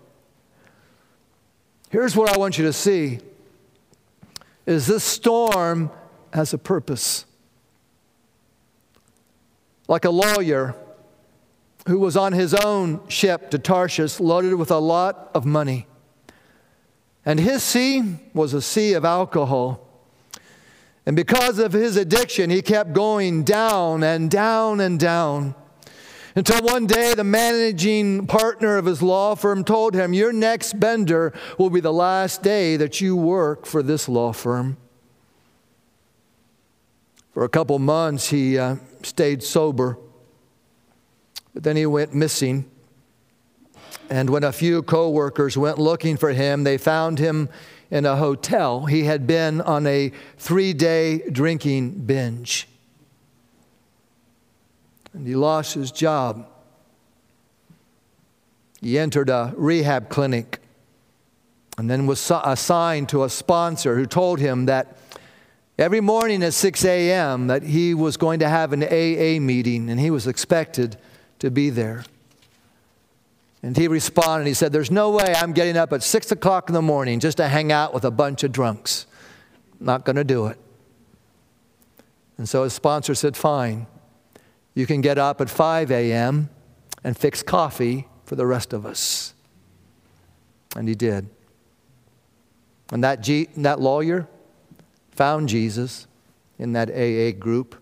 Here's 1.91 2.15
what 2.15 2.35
I 2.35 2.37
want 2.37 2.57
you 2.57 2.65
to 2.65 2.73
see 2.73 3.19
is 4.65 4.87
this 4.87 5.03
storm 5.03 5.91
has 6.33 6.51
a 6.51 6.57
purpose 6.57 7.25
like 9.87 10.05
a 10.05 10.09
lawyer 10.09 10.75
who 11.87 11.99
was 11.99 12.17
on 12.17 12.33
his 12.33 12.53
own 12.53 13.07
ship 13.07 13.51
to 13.51 13.59
Tarshish, 13.59 14.19
loaded 14.19 14.55
with 14.55 14.71
a 14.71 14.79
lot 14.79 15.29
of 15.35 15.45
money. 15.45 15.87
And 17.25 17.39
his 17.39 17.63
sea 17.63 18.17
was 18.33 18.53
a 18.53 18.61
sea 18.61 18.93
of 18.93 19.05
alcohol. 19.05 19.81
And 21.05 21.15
because 21.15 21.59
of 21.59 21.73
his 21.73 21.97
addiction, 21.97 22.49
he 22.49 22.61
kept 22.61 22.93
going 22.93 23.43
down 23.43 24.03
and 24.03 24.29
down 24.29 24.79
and 24.79 24.99
down. 24.99 25.53
Until 26.35 26.61
one 26.63 26.85
day, 26.85 27.13
the 27.13 27.23
managing 27.23 28.27
partner 28.27 28.77
of 28.77 28.85
his 28.85 29.01
law 29.01 29.35
firm 29.35 29.63
told 29.63 29.93
him, 29.93 30.13
Your 30.13 30.33
next 30.33 30.79
bender 30.79 31.31
will 31.57 31.69
be 31.69 31.79
the 31.79 31.93
last 31.93 32.43
day 32.43 32.75
that 32.77 32.99
you 32.99 33.15
work 33.15 33.65
for 33.65 33.81
this 33.81 34.09
law 34.09 34.33
firm. 34.33 34.77
For 37.31 37.43
a 37.43 37.49
couple 37.49 37.77
months, 37.79 38.29
he 38.29 38.57
uh, 38.57 38.75
stayed 39.05 39.43
sober, 39.43 39.97
but 41.53 41.63
then 41.63 41.75
he 41.75 41.85
went 41.85 42.13
missing. 42.13 42.69
And 44.09 44.29
when 44.29 44.43
a 44.43 44.51
few 44.51 44.83
coworkers 44.83 45.57
went 45.57 45.79
looking 45.79 46.17
for 46.17 46.31
him, 46.31 46.63
they 46.63 46.77
found 46.77 47.19
him 47.19 47.49
in 47.89 48.05
a 48.05 48.15
hotel. 48.15 48.85
He 48.85 49.03
had 49.03 49.25
been 49.25 49.61
on 49.61 49.87
a 49.87 50.11
three 50.37 50.73
day 50.73 51.29
drinking 51.29 52.05
binge. 52.05 52.67
And 55.13 55.25
he 55.25 55.35
lost 55.35 55.73
his 55.73 55.91
job. 55.91 56.47
He 58.81 58.99
entered 58.99 59.29
a 59.29 59.53
rehab 59.55 60.09
clinic 60.09 60.59
and 61.77 61.89
then 61.89 62.05
was 62.05 62.31
assigned 62.43 63.09
to 63.09 63.23
a 63.23 63.29
sponsor 63.29 63.95
who 63.95 64.05
told 64.05 64.39
him 64.39 64.65
that 64.65 64.97
every 65.77 66.01
morning 66.01 66.43
at 66.43 66.53
6 66.53 66.85
a.m. 66.85 67.47
that 67.47 67.63
he 67.63 67.93
was 67.93 68.17
going 68.17 68.39
to 68.39 68.49
have 68.49 68.73
an 68.73 68.83
AA 68.83 69.39
meeting 69.39 69.89
and 69.89 69.99
he 69.99 70.09
was 70.09 70.27
expected 70.27 70.97
to 71.39 71.51
be 71.51 71.69
there. 71.69 72.05
And 73.61 73.75
he 73.75 73.87
responded, 73.87 74.47
he 74.47 74.53
said, 74.53 74.71
There's 74.71 74.91
no 74.91 75.09
way 75.09 75.33
I'm 75.35 75.51
getting 75.51 75.75
up 75.75 75.91
at 75.91 76.03
6 76.03 76.31
o'clock 76.31 76.69
in 76.69 76.73
the 76.75 76.83
morning 76.83 77.19
just 77.19 77.37
to 77.37 77.47
hang 77.47 77.71
out 77.71 77.93
with 77.93 78.05
a 78.05 78.11
bunch 78.11 78.43
of 78.43 78.51
drunks. 78.51 79.07
Not 79.79 80.05
going 80.05 80.17
to 80.17 80.23
do 80.23 80.45
it. 80.45 80.59
And 82.37 82.47
so 82.47 82.63
his 82.63 82.73
sponsor 82.73 83.15
said, 83.15 83.35
Fine, 83.35 83.87
you 84.75 84.85
can 84.85 85.01
get 85.01 85.17
up 85.17 85.41
at 85.41 85.49
5 85.49 85.89
a.m. 85.89 86.49
and 87.03 87.17
fix 87.17 87.41
coffee 87.41 88.07
for 88.23 88.35
the 88.35 88.45
rest 88.45 88.71
of 88.71 88.85
us. 88.85 89.33
And 90.75 90.87
he 90.87 90.93
did. 90.93 91.29
And 92.91 93.03
that, 93.03 93.21
G, 93.21 93.47
that 93.57 93.79
lawyer, 93.79 94.27
found 95.15 95.49
Jesus 95.49 96.07
in 96.57 96.73
that 96.73 96.89
AA 96.89 97.37
group. 97.37 97.81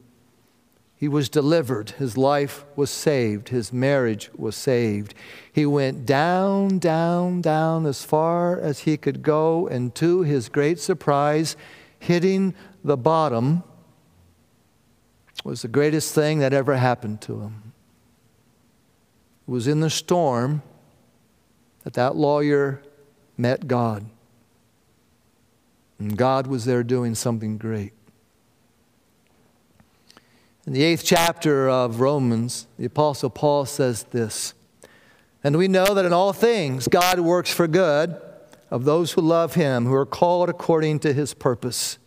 He 0.96 1.08
was 1.08 1.28
delivered. 1.28 1.91
His 1.91 2.17
life 2.17 2.63
was 2.76 2.89
saved. 2.89 3.50
His 3.50 3.74
marriage 3.74 4.30
was 4.36 4.56
saved. 4.56 5.13
He 5.52 5.65
went 5.65 6.06
down, 6.06 6.80
down, 6.80 7.41
down 7.41 7.86
as 7.86 8.04
far 8.04 8.58
as 8.60 8.80
he 8.80 8.96
could 8.96 9.22
go, 9.22 9.67
and 9.67 9.93
to 9.96 10.22
his 10.22 10.48
great 10.48 10.80
surprise, 10.80 11.58
hitting 12.00 12.56
the 12.84 12.98
bottom 12.98 13.63
was 15.43 15.62
the 15.62 15.67
greatest 15.67 16.15
thing 16.15 16.39
that 16.39 16.54
ever 16.54 16.78
happened 16.78 17.22
to 17.22 17.41
him. 17.41 17.74
It 19.48 19.52
was 19.52 19.67
in 19.67 19.82
the 19.82 19.89
storm 19.89 20.62
that 21.84 21.93
that 21.93 22.15
lawyer 22.15 22.82
met 23.38 23.67
God. 23.67 24.06
And 26.04 26.18
God 26.18 26.48
was 26.48 26.66
there 26.66 26.84
doing 26.84 27.16
something 27.16 27.58
great. 27.58 27.94
In 30.68 30.74
the 30.74 30.84
eighth 30.84 31.06
chapter 31.06 31.70
of 31.70 32.02
Romans, 32.02 32.68
the 32.78 32.84
Apostle 32.84 33.30
Paul 33.30 33.66
says 33.66 34.04
this 34.12 34.54
And 35.46 35.56
we 35.56 35.70
know 35.70 35.94
that 35.94 36.04
in 36.04 36.12
all 36.12 36.34
things 36.34 36.89
God 36.89 37.22
works 37.22 37.54
for 37.54 37.70
good 37.70 38.22
of 38.70 38.84
those 38.84 39.13
who 39.13 39.22
love 39.22 39.56
him, 39.56 39.86
who 39.86 39.94
are 39.94 40.06
called 40.06 40.50
according 40.50 41.00
to 41.00 41.13
his 41.13 41.34
purpose. 41.34 41.98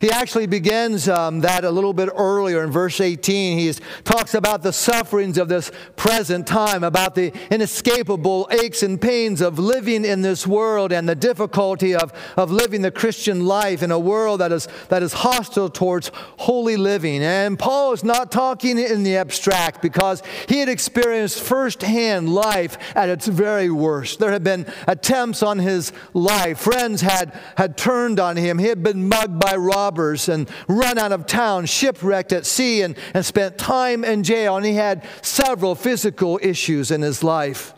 He 0.00 0.10
actually 0.10 0.46
begins 0.46 1.08
um, 1.08 1.40
that 1.40 1.64
a 1.64 1.70
little 1.70 1.92
bit 1.92 2.08
earlier 2.14 2.64
in 2.64 2.70
verse 2.70 3.00
18. 3.00 3.58
He 3.58 3.72
talks 4.02 4.34
about 4.34 4.62
the 4.62 4.72
sufferings 4.72 5.38
of 5.38 5.48
this 5.48 5.70
present 5.96 6.46
time, 6.46 6.82
about 6.82 7.14
the 7.14 7.32
inescapable 7.50 8.48
aches 8.50 8.82
and 8.82 9.00
pains 9.00 9.40
of 9.40 9.58
living 9.58 10.04
in 10.04 10.22
this 10.22 10.46
world 10.46 10.92
and 10.92 11.08
the 11.08 11.14
difficulty 11.14 11.94
of, 11.94 12.12
of 12.36 12.50
living 12.50 12.82
the 12.82 12.90
Christian 12.90 13.46
life 13.46 13.82
in 13.82 13.90
a 13.90 13.98
world 13.98 14.40
that 14.40 14.52
is, 14.52 14.68
that 14.88 15.02
is 15.02 15.12
hostile 15.12 15.68
towards 15.68 16.10
holy 16.38 16.76
living. 16.76 17.22
And 17.22 17.58
Paul 17.58 17.92
is 17.92 18.02
not 18.02 18.32
talking 18.32 18.78
in 18.78 19.04
the 19.04 19.16
abstract 19.16 19.80
because 19.80 20.22
he 20.48 20.58
had 20.58 20.68
experienced 20.68 21.40
firsthand 21.40 22.34
life 22.34 22.78
at 22.96 23.08
its 23.08 23.26
very 23.26 23.70
worst. 23.70 24.18
There 24.18 24.32
had 24.32 24.44
been 24.44 24.66
attempts 24.88 25.42
on 25.42 25.60
his 25.60 25.92
life, 26.12 26.58
friends 26.58 27.00
had, 27.00 27.32
had 27.56 27.76
turned 27.76 28.18
on 28.18 28.36
him, 28.36 28.58
he 28.58 28.66
had 28.66 28.82
been 28.82 29.08
mugged 29.08 29.38
by 29.38 29.54
robbers 29.54 29.83
robbers 29.84 30.28
and 30.28 30.48
run 30.66 30.98
out 30.98 31.12
of 31.12 31.26
town, 31.26 31.66
shipwrecked 31.66 32.32
at 32.32 32.46
sea, 32.46 32.82
and, 32.82 32.96
and 33.12 33.24
spent 33.24 33.58
time 33.58 34.04
in 34.04 34.22
jail. 34.22 34.56
And 34.56 34.64
he 34.64 34.74
had 34.74 35.06
several 35.22 35.74
physical 35.74 36.38
issues 36.42 36.90
in 36.90 37.02
his 37.02 37.22
life. 37.22 37.74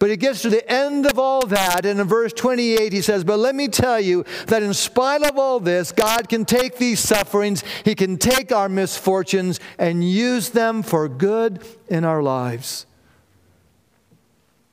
But 0.00 0.10
he 0.10 0.16
gets 0.16 0.42
to 0.42 0.50
the 0.50 0.68
end 0.68 1.06
of 1.06 1.16
all 1.16 1.46
that, 1.46 1.86
and 1.86 2.00
in 2.00 2.08
verse 2.08 2.32
28, 2.32 2.92
he 2.92 3.00
says, 3.00 3.22
But 3.22 3.38
let 3.38 3.54
me 3.54 3.68
tell 3.68 4.00
you 4.00 4.24
that 4.48 4.60
in 4.60 4.74
spite 4.74 5.22
of 5.22 5.38
all 5.38 5.60
this, 5.60 5.92
God 5.92 6.28
can 6.28 6.44
take 6.44 6.76
these 6.76 6.98
sufferings, 6.98 7.62
He 7.84 7.94
can 7.94 8.16
take 8.16 8.50
our 8.50 8.68
misfortunes, 8.68 9.60
and 9.78 10.02
use 10.02 10.48
them 10.48 10.82
for 10.82 11.08
good 11.08 11.64
in 11.86 12.04
our 12.04 12.20
lives. 12.20 12.84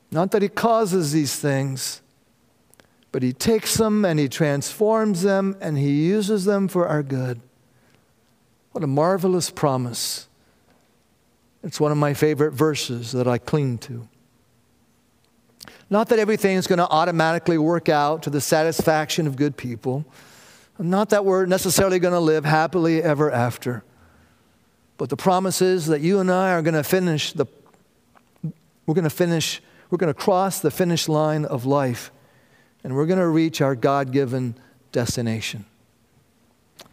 Not 0.10 0.32
that 0.32 0.41
He 0.41 0.50
causes 0.50 1.12
these 1.12 1.36
things, 1.36 2.02
but 3.13 3.23
He 3.23 3.32
takes 3.32 3.76
them 3.76 4.04
and 4.04 4.19
He 4.19 4.28
transforms 4.28 5.21
them 5.21 5.56
and 5.62 5.78
He 5.78 5.91
uses 5.91 6.43
them 6.43 6.67
for 6.67 6.88
our 6.88 7.04
good. 7.04 7.39
What 8.73 8.84
a 8.84 8.88
marvelous 8.88 9.49
promise. 9.52 10.28
It's 11.63 11.80
one 11.80 11.91
of 11.91 11.97
my 11.97 12.15
favorite 12.15 12.52
verses 12.52 13.12
that 13.13 13.28
I 13.28 13.38
cling 13.38 13.78
to. 13.80 14.10
Not 15.91 16.10
that 16.10 16.17
everything 16.17 16.58
is 16.58 16.65
going 16.65 16.80
to 16.80 16.89
automatically 16.89 17.60
work 17.60 17.88
out 17.88 18.23
to 18.23 18.32
the 18.32 18.41
satisfaction 18.41 19.28
of 19.28 19.36
good 19.36 19.56
people. 19.56 20.06
Not 20.80 21.12
that 21.12 21.23
we're 21.23 21.45
necessarily 21.45 21.99
going 21.99 22.15
to 22.15 22.19
live 22.19 22.45
happily 22.45 23.04
ever 23.04 23.32
after. 23.32 23.84
But 24.97 25.10
the 25.10 25.17
promise 25.17 25.62
is 25.62 25.86
that 25.86 26.02
you 26.02 26.19
and 26.19 26.32
I 26.32 26.52
are 26.54 26.63
going 26.63 26.73
to 26.73 26.84
finish 26.84 27.32
the 27.32 27.45
we're 28.86 28.95
going 28.95 29.04
to 29.04 29.10
finish 29.10 29.62
we're 29.91 29.99
going 29.99 30.13
to 30.13 30.19
cross 30.19 30.60
the 30.60 30.71
finish 30.71 31.08
line 31.08 31.45
of 31.45 31.63
life 31.65 32.12
and 32.84 32.96
we're 32.96 33.06
going 33.06 33.19
to 33.19 33.28
reach 33.28 33.62
our 33.62 33.76
God 33.76 34.12
given 34.12 34.56
destination. 34.91 35.65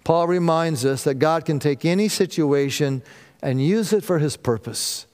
Paul 0.04 0.26
reminds 0.26 0.84
us 0.84 1.04
that 1.04 1.14
God 1.14 1.44
can 1.44 1.58
take 1.58 1.84
any 1.84 2.08
situation 2.08 3.02
and 3.42 3.64
use 3.64 3.92
it 3.92 4.04
for 4.04 4.18
his 4.18 4.36
purpose, 4.36 5.06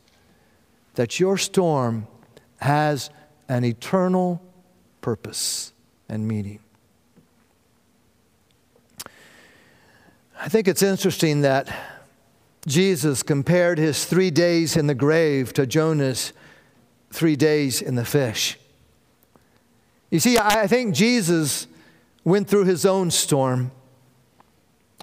that 0.95 1.21
your 1.21 1.37
storm 1.37 2.07
has 2.61 3.11
an 3.49 3.65
eternal 3.65 4.43
purpose 5.01 5.73
and 6.09 6.27
meaning. 6.27 6.61
I 10.39 10.49
think 10.49 10.69
it's 10.69 10.83
interesting 10.83 11.43
that 11.43 11.69
Jesus 12.67 13.23
compared 13.23 13.79
his 13.79 14.05
three 14.05 14.31
days 14.31 14.77
in 14.77 14.87
the 14.87 14.95
grave 14.95 15.53
to 15.55 15.67
Jonah's 15.67 16.33
three 17.11 17.37
days 17.37 17.81
in 17.81 17.95
the 17.95 18.05
fish. 18.05 18.59
You 20.17 20.21
see, 20.21 20.39
I 20.39 20.67
think 20.67 20.95
Jesus 20.95 21.67
went 22.25 22.49
through 22.49 22.65
his 22.65 22.87
own 22.87 23.11
storm. 23.11 23.71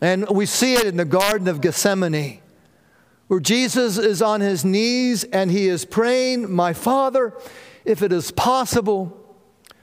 And 0.02 0.28
we 0.28 0.48
see 0.48 0.74
it 0.74 0.86
in 0.86 0.98
the 0.98 1.06
Garden 1.06 1.48
of 1.48 1.62
Gethsemane, 1.62 2.42
where 3.28 3.40
Jesus 3.40 4.00
is 4.00 4.24
on 4.24 4.42
his 4.42 4.66
knees 4.66 5.24
and 5.26 5.52
he 5.52 5.68
is 5.68 5.86
praying, 5.86 6.52
My 6.52 6.74
Father, 6.74 7.32
if 7.86 8.02
it 8.02 8.12
is 8.12 8.32
possible, 8.32 9.16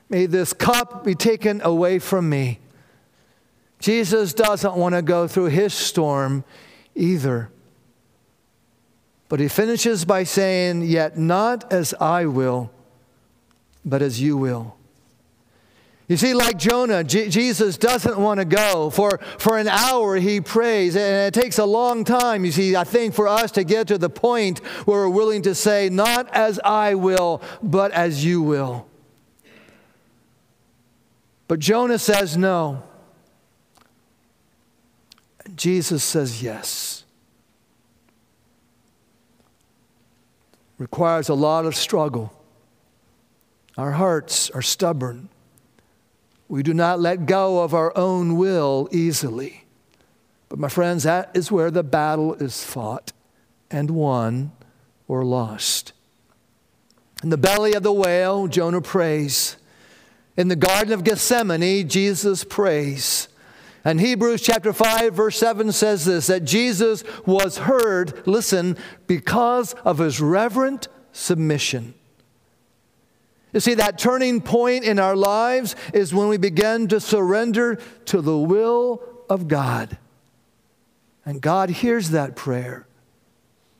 may 0.08 0.26
this 0.26 0.52
cup 0.52 1.04
be 1.04 1.14
taken 1.14 1.60
away 1.62 2.00
from 2.00 2.28
me. 2.28 2.58
Jesus 3.78 4.34
doesn't 4.34 4.74
want 4.74 4.96
to 4.96 5.00
go 5.00 5.28
through 5.28 5.44
his 5.44 5.72
storm 5.72 6.42
either. 6.96 7.52
But 9.28 9.38
he 9.38 9.46
finishes 9.46 10.04
by 10.04 10.24
saying, 10.24 10.82
Yet 10.82 11.16
not 11.16 11.72
as 11.72 11.94
I 12.00 12.26
will, 12.26 12.72
but 13.84 14.02
as 14.02 14.20
you 14.20 14.36
will. 14.36 14.74
You 16.10 16.16
see, 16.16 16.34
like 16.34 16.56
Jonah, 16.56 17.04
J- 17.04 17.28
Jesus 17.28 17.78
doesn't 17.78 18.18
want 18.18 18.40
to 18.40 18.44
go. 18.44 18.90
For, 18.90 19.20
for 19.38 19.58
an 19.58 19.68
hour, 19.68 20.16
he 20.16 20.40
prays, 20.40 20.96
and 20.96 21.32
it 21.32 21.40
takes 21.40 21.56
a 21.56 21.64
long 21.64 22.02
time, 22.02 22.44
you 22.44 22.50
see, 22.50 22.74
I 22.74 22.82
think, 22.82 23.14
for 23.14 23.28
us 23.28 23.52
to 23.52 23.62
get 23.62 23.86
to 23.86 23.96
the 23.96 24.10
point 24.10 24.58
where 24.86 25.02
we're 25.02 25.08
willing 25.08 25.42
to 25.42 25.54
say, 25.54 25.88
Not 25.88 26.28
as 26.34 26.58
I 26.64 26.96
will, 26.96 27.40
but 27.62 27.92
as 27.92 28.24
you 28.24 28.42
will. 28.42 28.88
But 31.46 31.60
Jonah 31.60 31.96
says 31.96 32.36
no. 32.36 32.82
Jesus 35.54 36.02
says 36.02 36.42
yes. 36.42 37.04
Requires 40.76 41.28
a 41.28 41.34
lot 41.34 41.66
of 41.66 41.76
struggle. 41.76 42.32
Our 43.78 43.92
hearts 43.92 44.50
are 44.50 44.62
stubborn. 44.62 45.28
We 46.50 46.64
do 46.64 46.74
not 46.74 46.98
let 46.98 47.26
go 47.26 47.62
of 47.62 47.74
our 47.74 47.96
own 47.96 48.36
will 48.36 48.88
easily. 48.90 49.66
But, 50.48 50.58
my 50.58 50.68
friends, 50.68 51.04
that 51.04 51.30
is 51.32 51.52
where 51.52 51.70
the 51.70 51.84
battle 51.84 52.34
is 52.34 52.64
fought 52.64 53.12
and 53.70 53.88
won 53.92 54.50
or 55.06 55.24
lost. 55.24 55.92
In 57.22 57.28
the 57.28 57.38
belly 57.38 57.74
of 57.74 57.84
the 57.84 57.92
whale, 57.92 58.48
Jonah 58.48 58.80
prays. 58.80 59.58
In 60.36 60.48
the 60.48 60.56
Garden 60.56 60.92
of 60.92 61.04
Gethsemane, 61.04 61.88
Jesus 61.88 62.42
prays. 62.42 63.28
And 63.84 64.00
Hebrews 64.00 64.42
chapter 64.42 64.72
5, 64.72 65.14
verse 65.14 65.38
7 65.38 65.70
says 65.70 66.04
this 66.04 66.26
that 66.26 66.44
Jesus 66.44 67.04
was 67.24 67.58
heard, 67.58 68.26
listen, 68.26 68.76
because 69.06 69.74
of 69.84 69.98
his 69.98 70.20
reverent 70.20 70.88
submission. 71.12 71.94
You 73.52 73.60
see, 73.60 73.74
that 73.74 73.98
turning 73.98 74.40
point 74.40 74.84
in 74.84 74.98
our 74.98 75.16
lives 75.16 75.74
is 75.92 76.14
when 76.14 76.28
we 76.28 76.36
begin 76.36 76.88
to 76.88 77.00
surrender 77.00 77.76
to 78.06 78.20
the 78.20 78.36
will 78.36 79.02
of 79.28 79.48
God. 79.48 79.98
And 81.24 81.40
God 81.40 81.70
hears 81.70 82.10
that 82.10 82.36
prayer, 82.36 82.86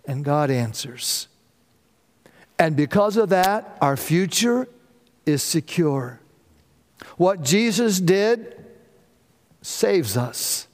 and 0.05 0.25
God 0.25 0.51
answers. 0.51 1.29
And 2.59 2.77
because 2.77 3.17
of 3.17 3.31
that, 3.31 3.79
our 3.81 3.97
future 3.97 4.69
is 5.25 5.43
secure. 5.43 6.21
What 7.17 7.43
Jesus 7.43 8.01
did 8.01 8.63
saves 9.63 10.17
us. 10.17 10.67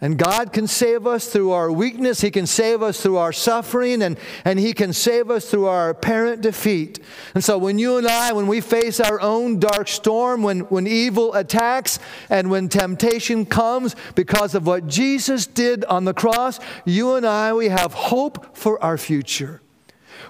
And 0.00 0.16
God 0.16 0.52
can 0.52 0.68
save 0.68 1.08
us 1.08 1.26
through 1.26 1.50
our 1.50 1.72
weakness. 1.72 2.20
He 2.20 2.30
can 2.30 2.46
save 2.46 2.84
us 2.84 3.02
through 3.02 3.16
our 3.16 3.32
suffering, 3.32 4.00
and, 4.00 4.16
and 4.44 4.56
He 4.60 4.72
can 4.72 4.92
save 4.92 5.28
us 5.28 5.50
through 5.50 5.66
our 5.66 5.90
apparent 5.90 6.40
defeat. 6.40 7.00
And 7.34 7.42
so, 7.42 7.58
when 7.58 7.80
you 7.80 7.96
and 7.96 8.06
I, 8.06 8.32
when 8.32 8.46
we 8.46 8.60
face 8.60 9.00
our 9.00 9.20
own 9.20 9.58
dark 9.58 9.88
storm, 9.88 10.44
when, 10.44 10.60
when 10.60 10.86
evil 10.86 11.34
attacks, 11.34 11.98
and 12.30 12.48
when 12.48 12.68
temptation 12.68 13.44
comes 13.44 13.96
because 14.14 14.54
of 14.54 14.68
what 14.68 14.86
Jesus 14.86 15.48
did 15.48 15.84
on 15.86 16.04
the 16.04 16.14
cross, 16.14 16.60
you 16.84 17.16
and 17.16 17.26
I, 17.26 17.52
we 17.52 17.68
have 17.68 17.92
hope 17.92 18.56
for 18.56 18.80
our 18.82 18.98
future. 18.98 19.62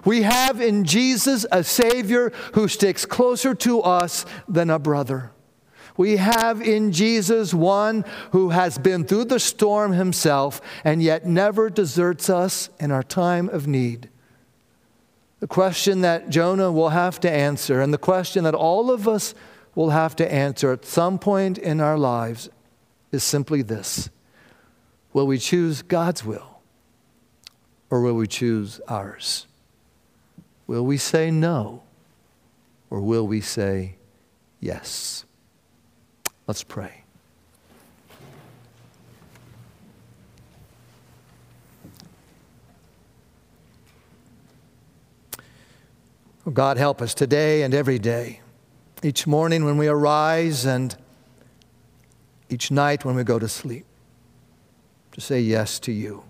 We 0.03 0.23
have 0.23 0.61
in 0.61 0.85
Jesus 0.85 1.45
a 1.51 1.63
Savior 1.63 2.31
who 2.53 2.67
sticks 2.67 3.05
closer 3.05 3.53
to 3.55 3.81
us 3.81 4.25
than 4.47 4.71
a 4.71 4.79
brother. 4.79 5.31
We 5.99 6.15
have 6.15 6.61
in 6.61 6.93
Jesus 6.93 7.53
one 7.53 8.05
who 8.31 8.51
has 8.51 8.77
been 8.77 9.03
through 9.03 9.25
the 9.25 9.37
storm 9.37 9.91
himself 9.91 10.61
and 10.85 11.03
yet 11.03 11.25
never 11.25 11.69
deserts 11.69 12.29
us 12.29 12.69
in 12.79 12.89
our 12.89 13.03
time 13.03 13.49
of 13.49 13.67
need. 13.67 14.07
The 15.41 15.47
question 15.47 15.99
that 15.99 16.29
Jonah 16.29 16.71
will 16.71 16.87
have 16.87 17.19
to 17.19 17.29
answer, 17.29 17.81
and 17.81 17.93
the 17.93 17.97
question 17.97 18.45
that 18.45 18.55
all 18.55 18.91
of 18.91 19.09
us 19.09 19.35
will 19.75 19.89
have 19.89 20.15
to 20.15 20.33
answer 20.33 20.71
at 20.71 20.85
some 20.85 21.19
point 21.19 21.57
in 21.57 21.81
our 21.81 21.97
lives, 21.97 22.49
is 23.11 23.21
simply 23.21 23.61
this 23.61 24.09
Will 25.11 25.27
we 25.27 25.37
choose 25.37 25.81
God's 25.81 26.23
will 26.23 26.61
or 27.89 27.99
will 27.99 28.15
we 28.15 28.25
choose 28.25 28.79
ours? 28.87 29.47
Will 30.65 30.85
we 30.85 30.95
say 30.95 31.29
no 31.29 31.83
or 32.89 33.01
will 33.01 33.27
we 33.27 33.41
say 33.41 33.97
yes? 34.61 35.25
Let's 36.49 36.63
pray. 36.63 37.03
Oh, 46.47 46.51
God, 46.51 46.77
help 46.77 47.03
us 47.03 47.13
today 47.13 47.61
and 47.61 47.75
every 47.75 47.99
day, 47.99 48.41
each 49.03 49.27
morning 49.27 49.63
when 49.63 49.77
we 49.77 49.87
arise 49.87 50.65
and 50.65 50.97
each 52.49 52.71
night 52.71 53.05
when 53.05 53.13
we 53.13 53.23
go 53.23 53.37
to 53.37 53.47
sleep, 53.47 53.85
to 55.11 55.21
say 55.21 55.39
yes 55.39 55.77
to 55.81 55.91
you. 55.91 56.23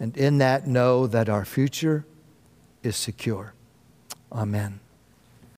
And 0.00 0.16
in 0.16 0.38
that, 0.38 0.66
know 0.66 1.06
that 1.06 1.28
our 1.28 1.44
future 1.44 2.04
is 2.82 2.96
secure. 2.96 3.54
Amen. 4.32 4.80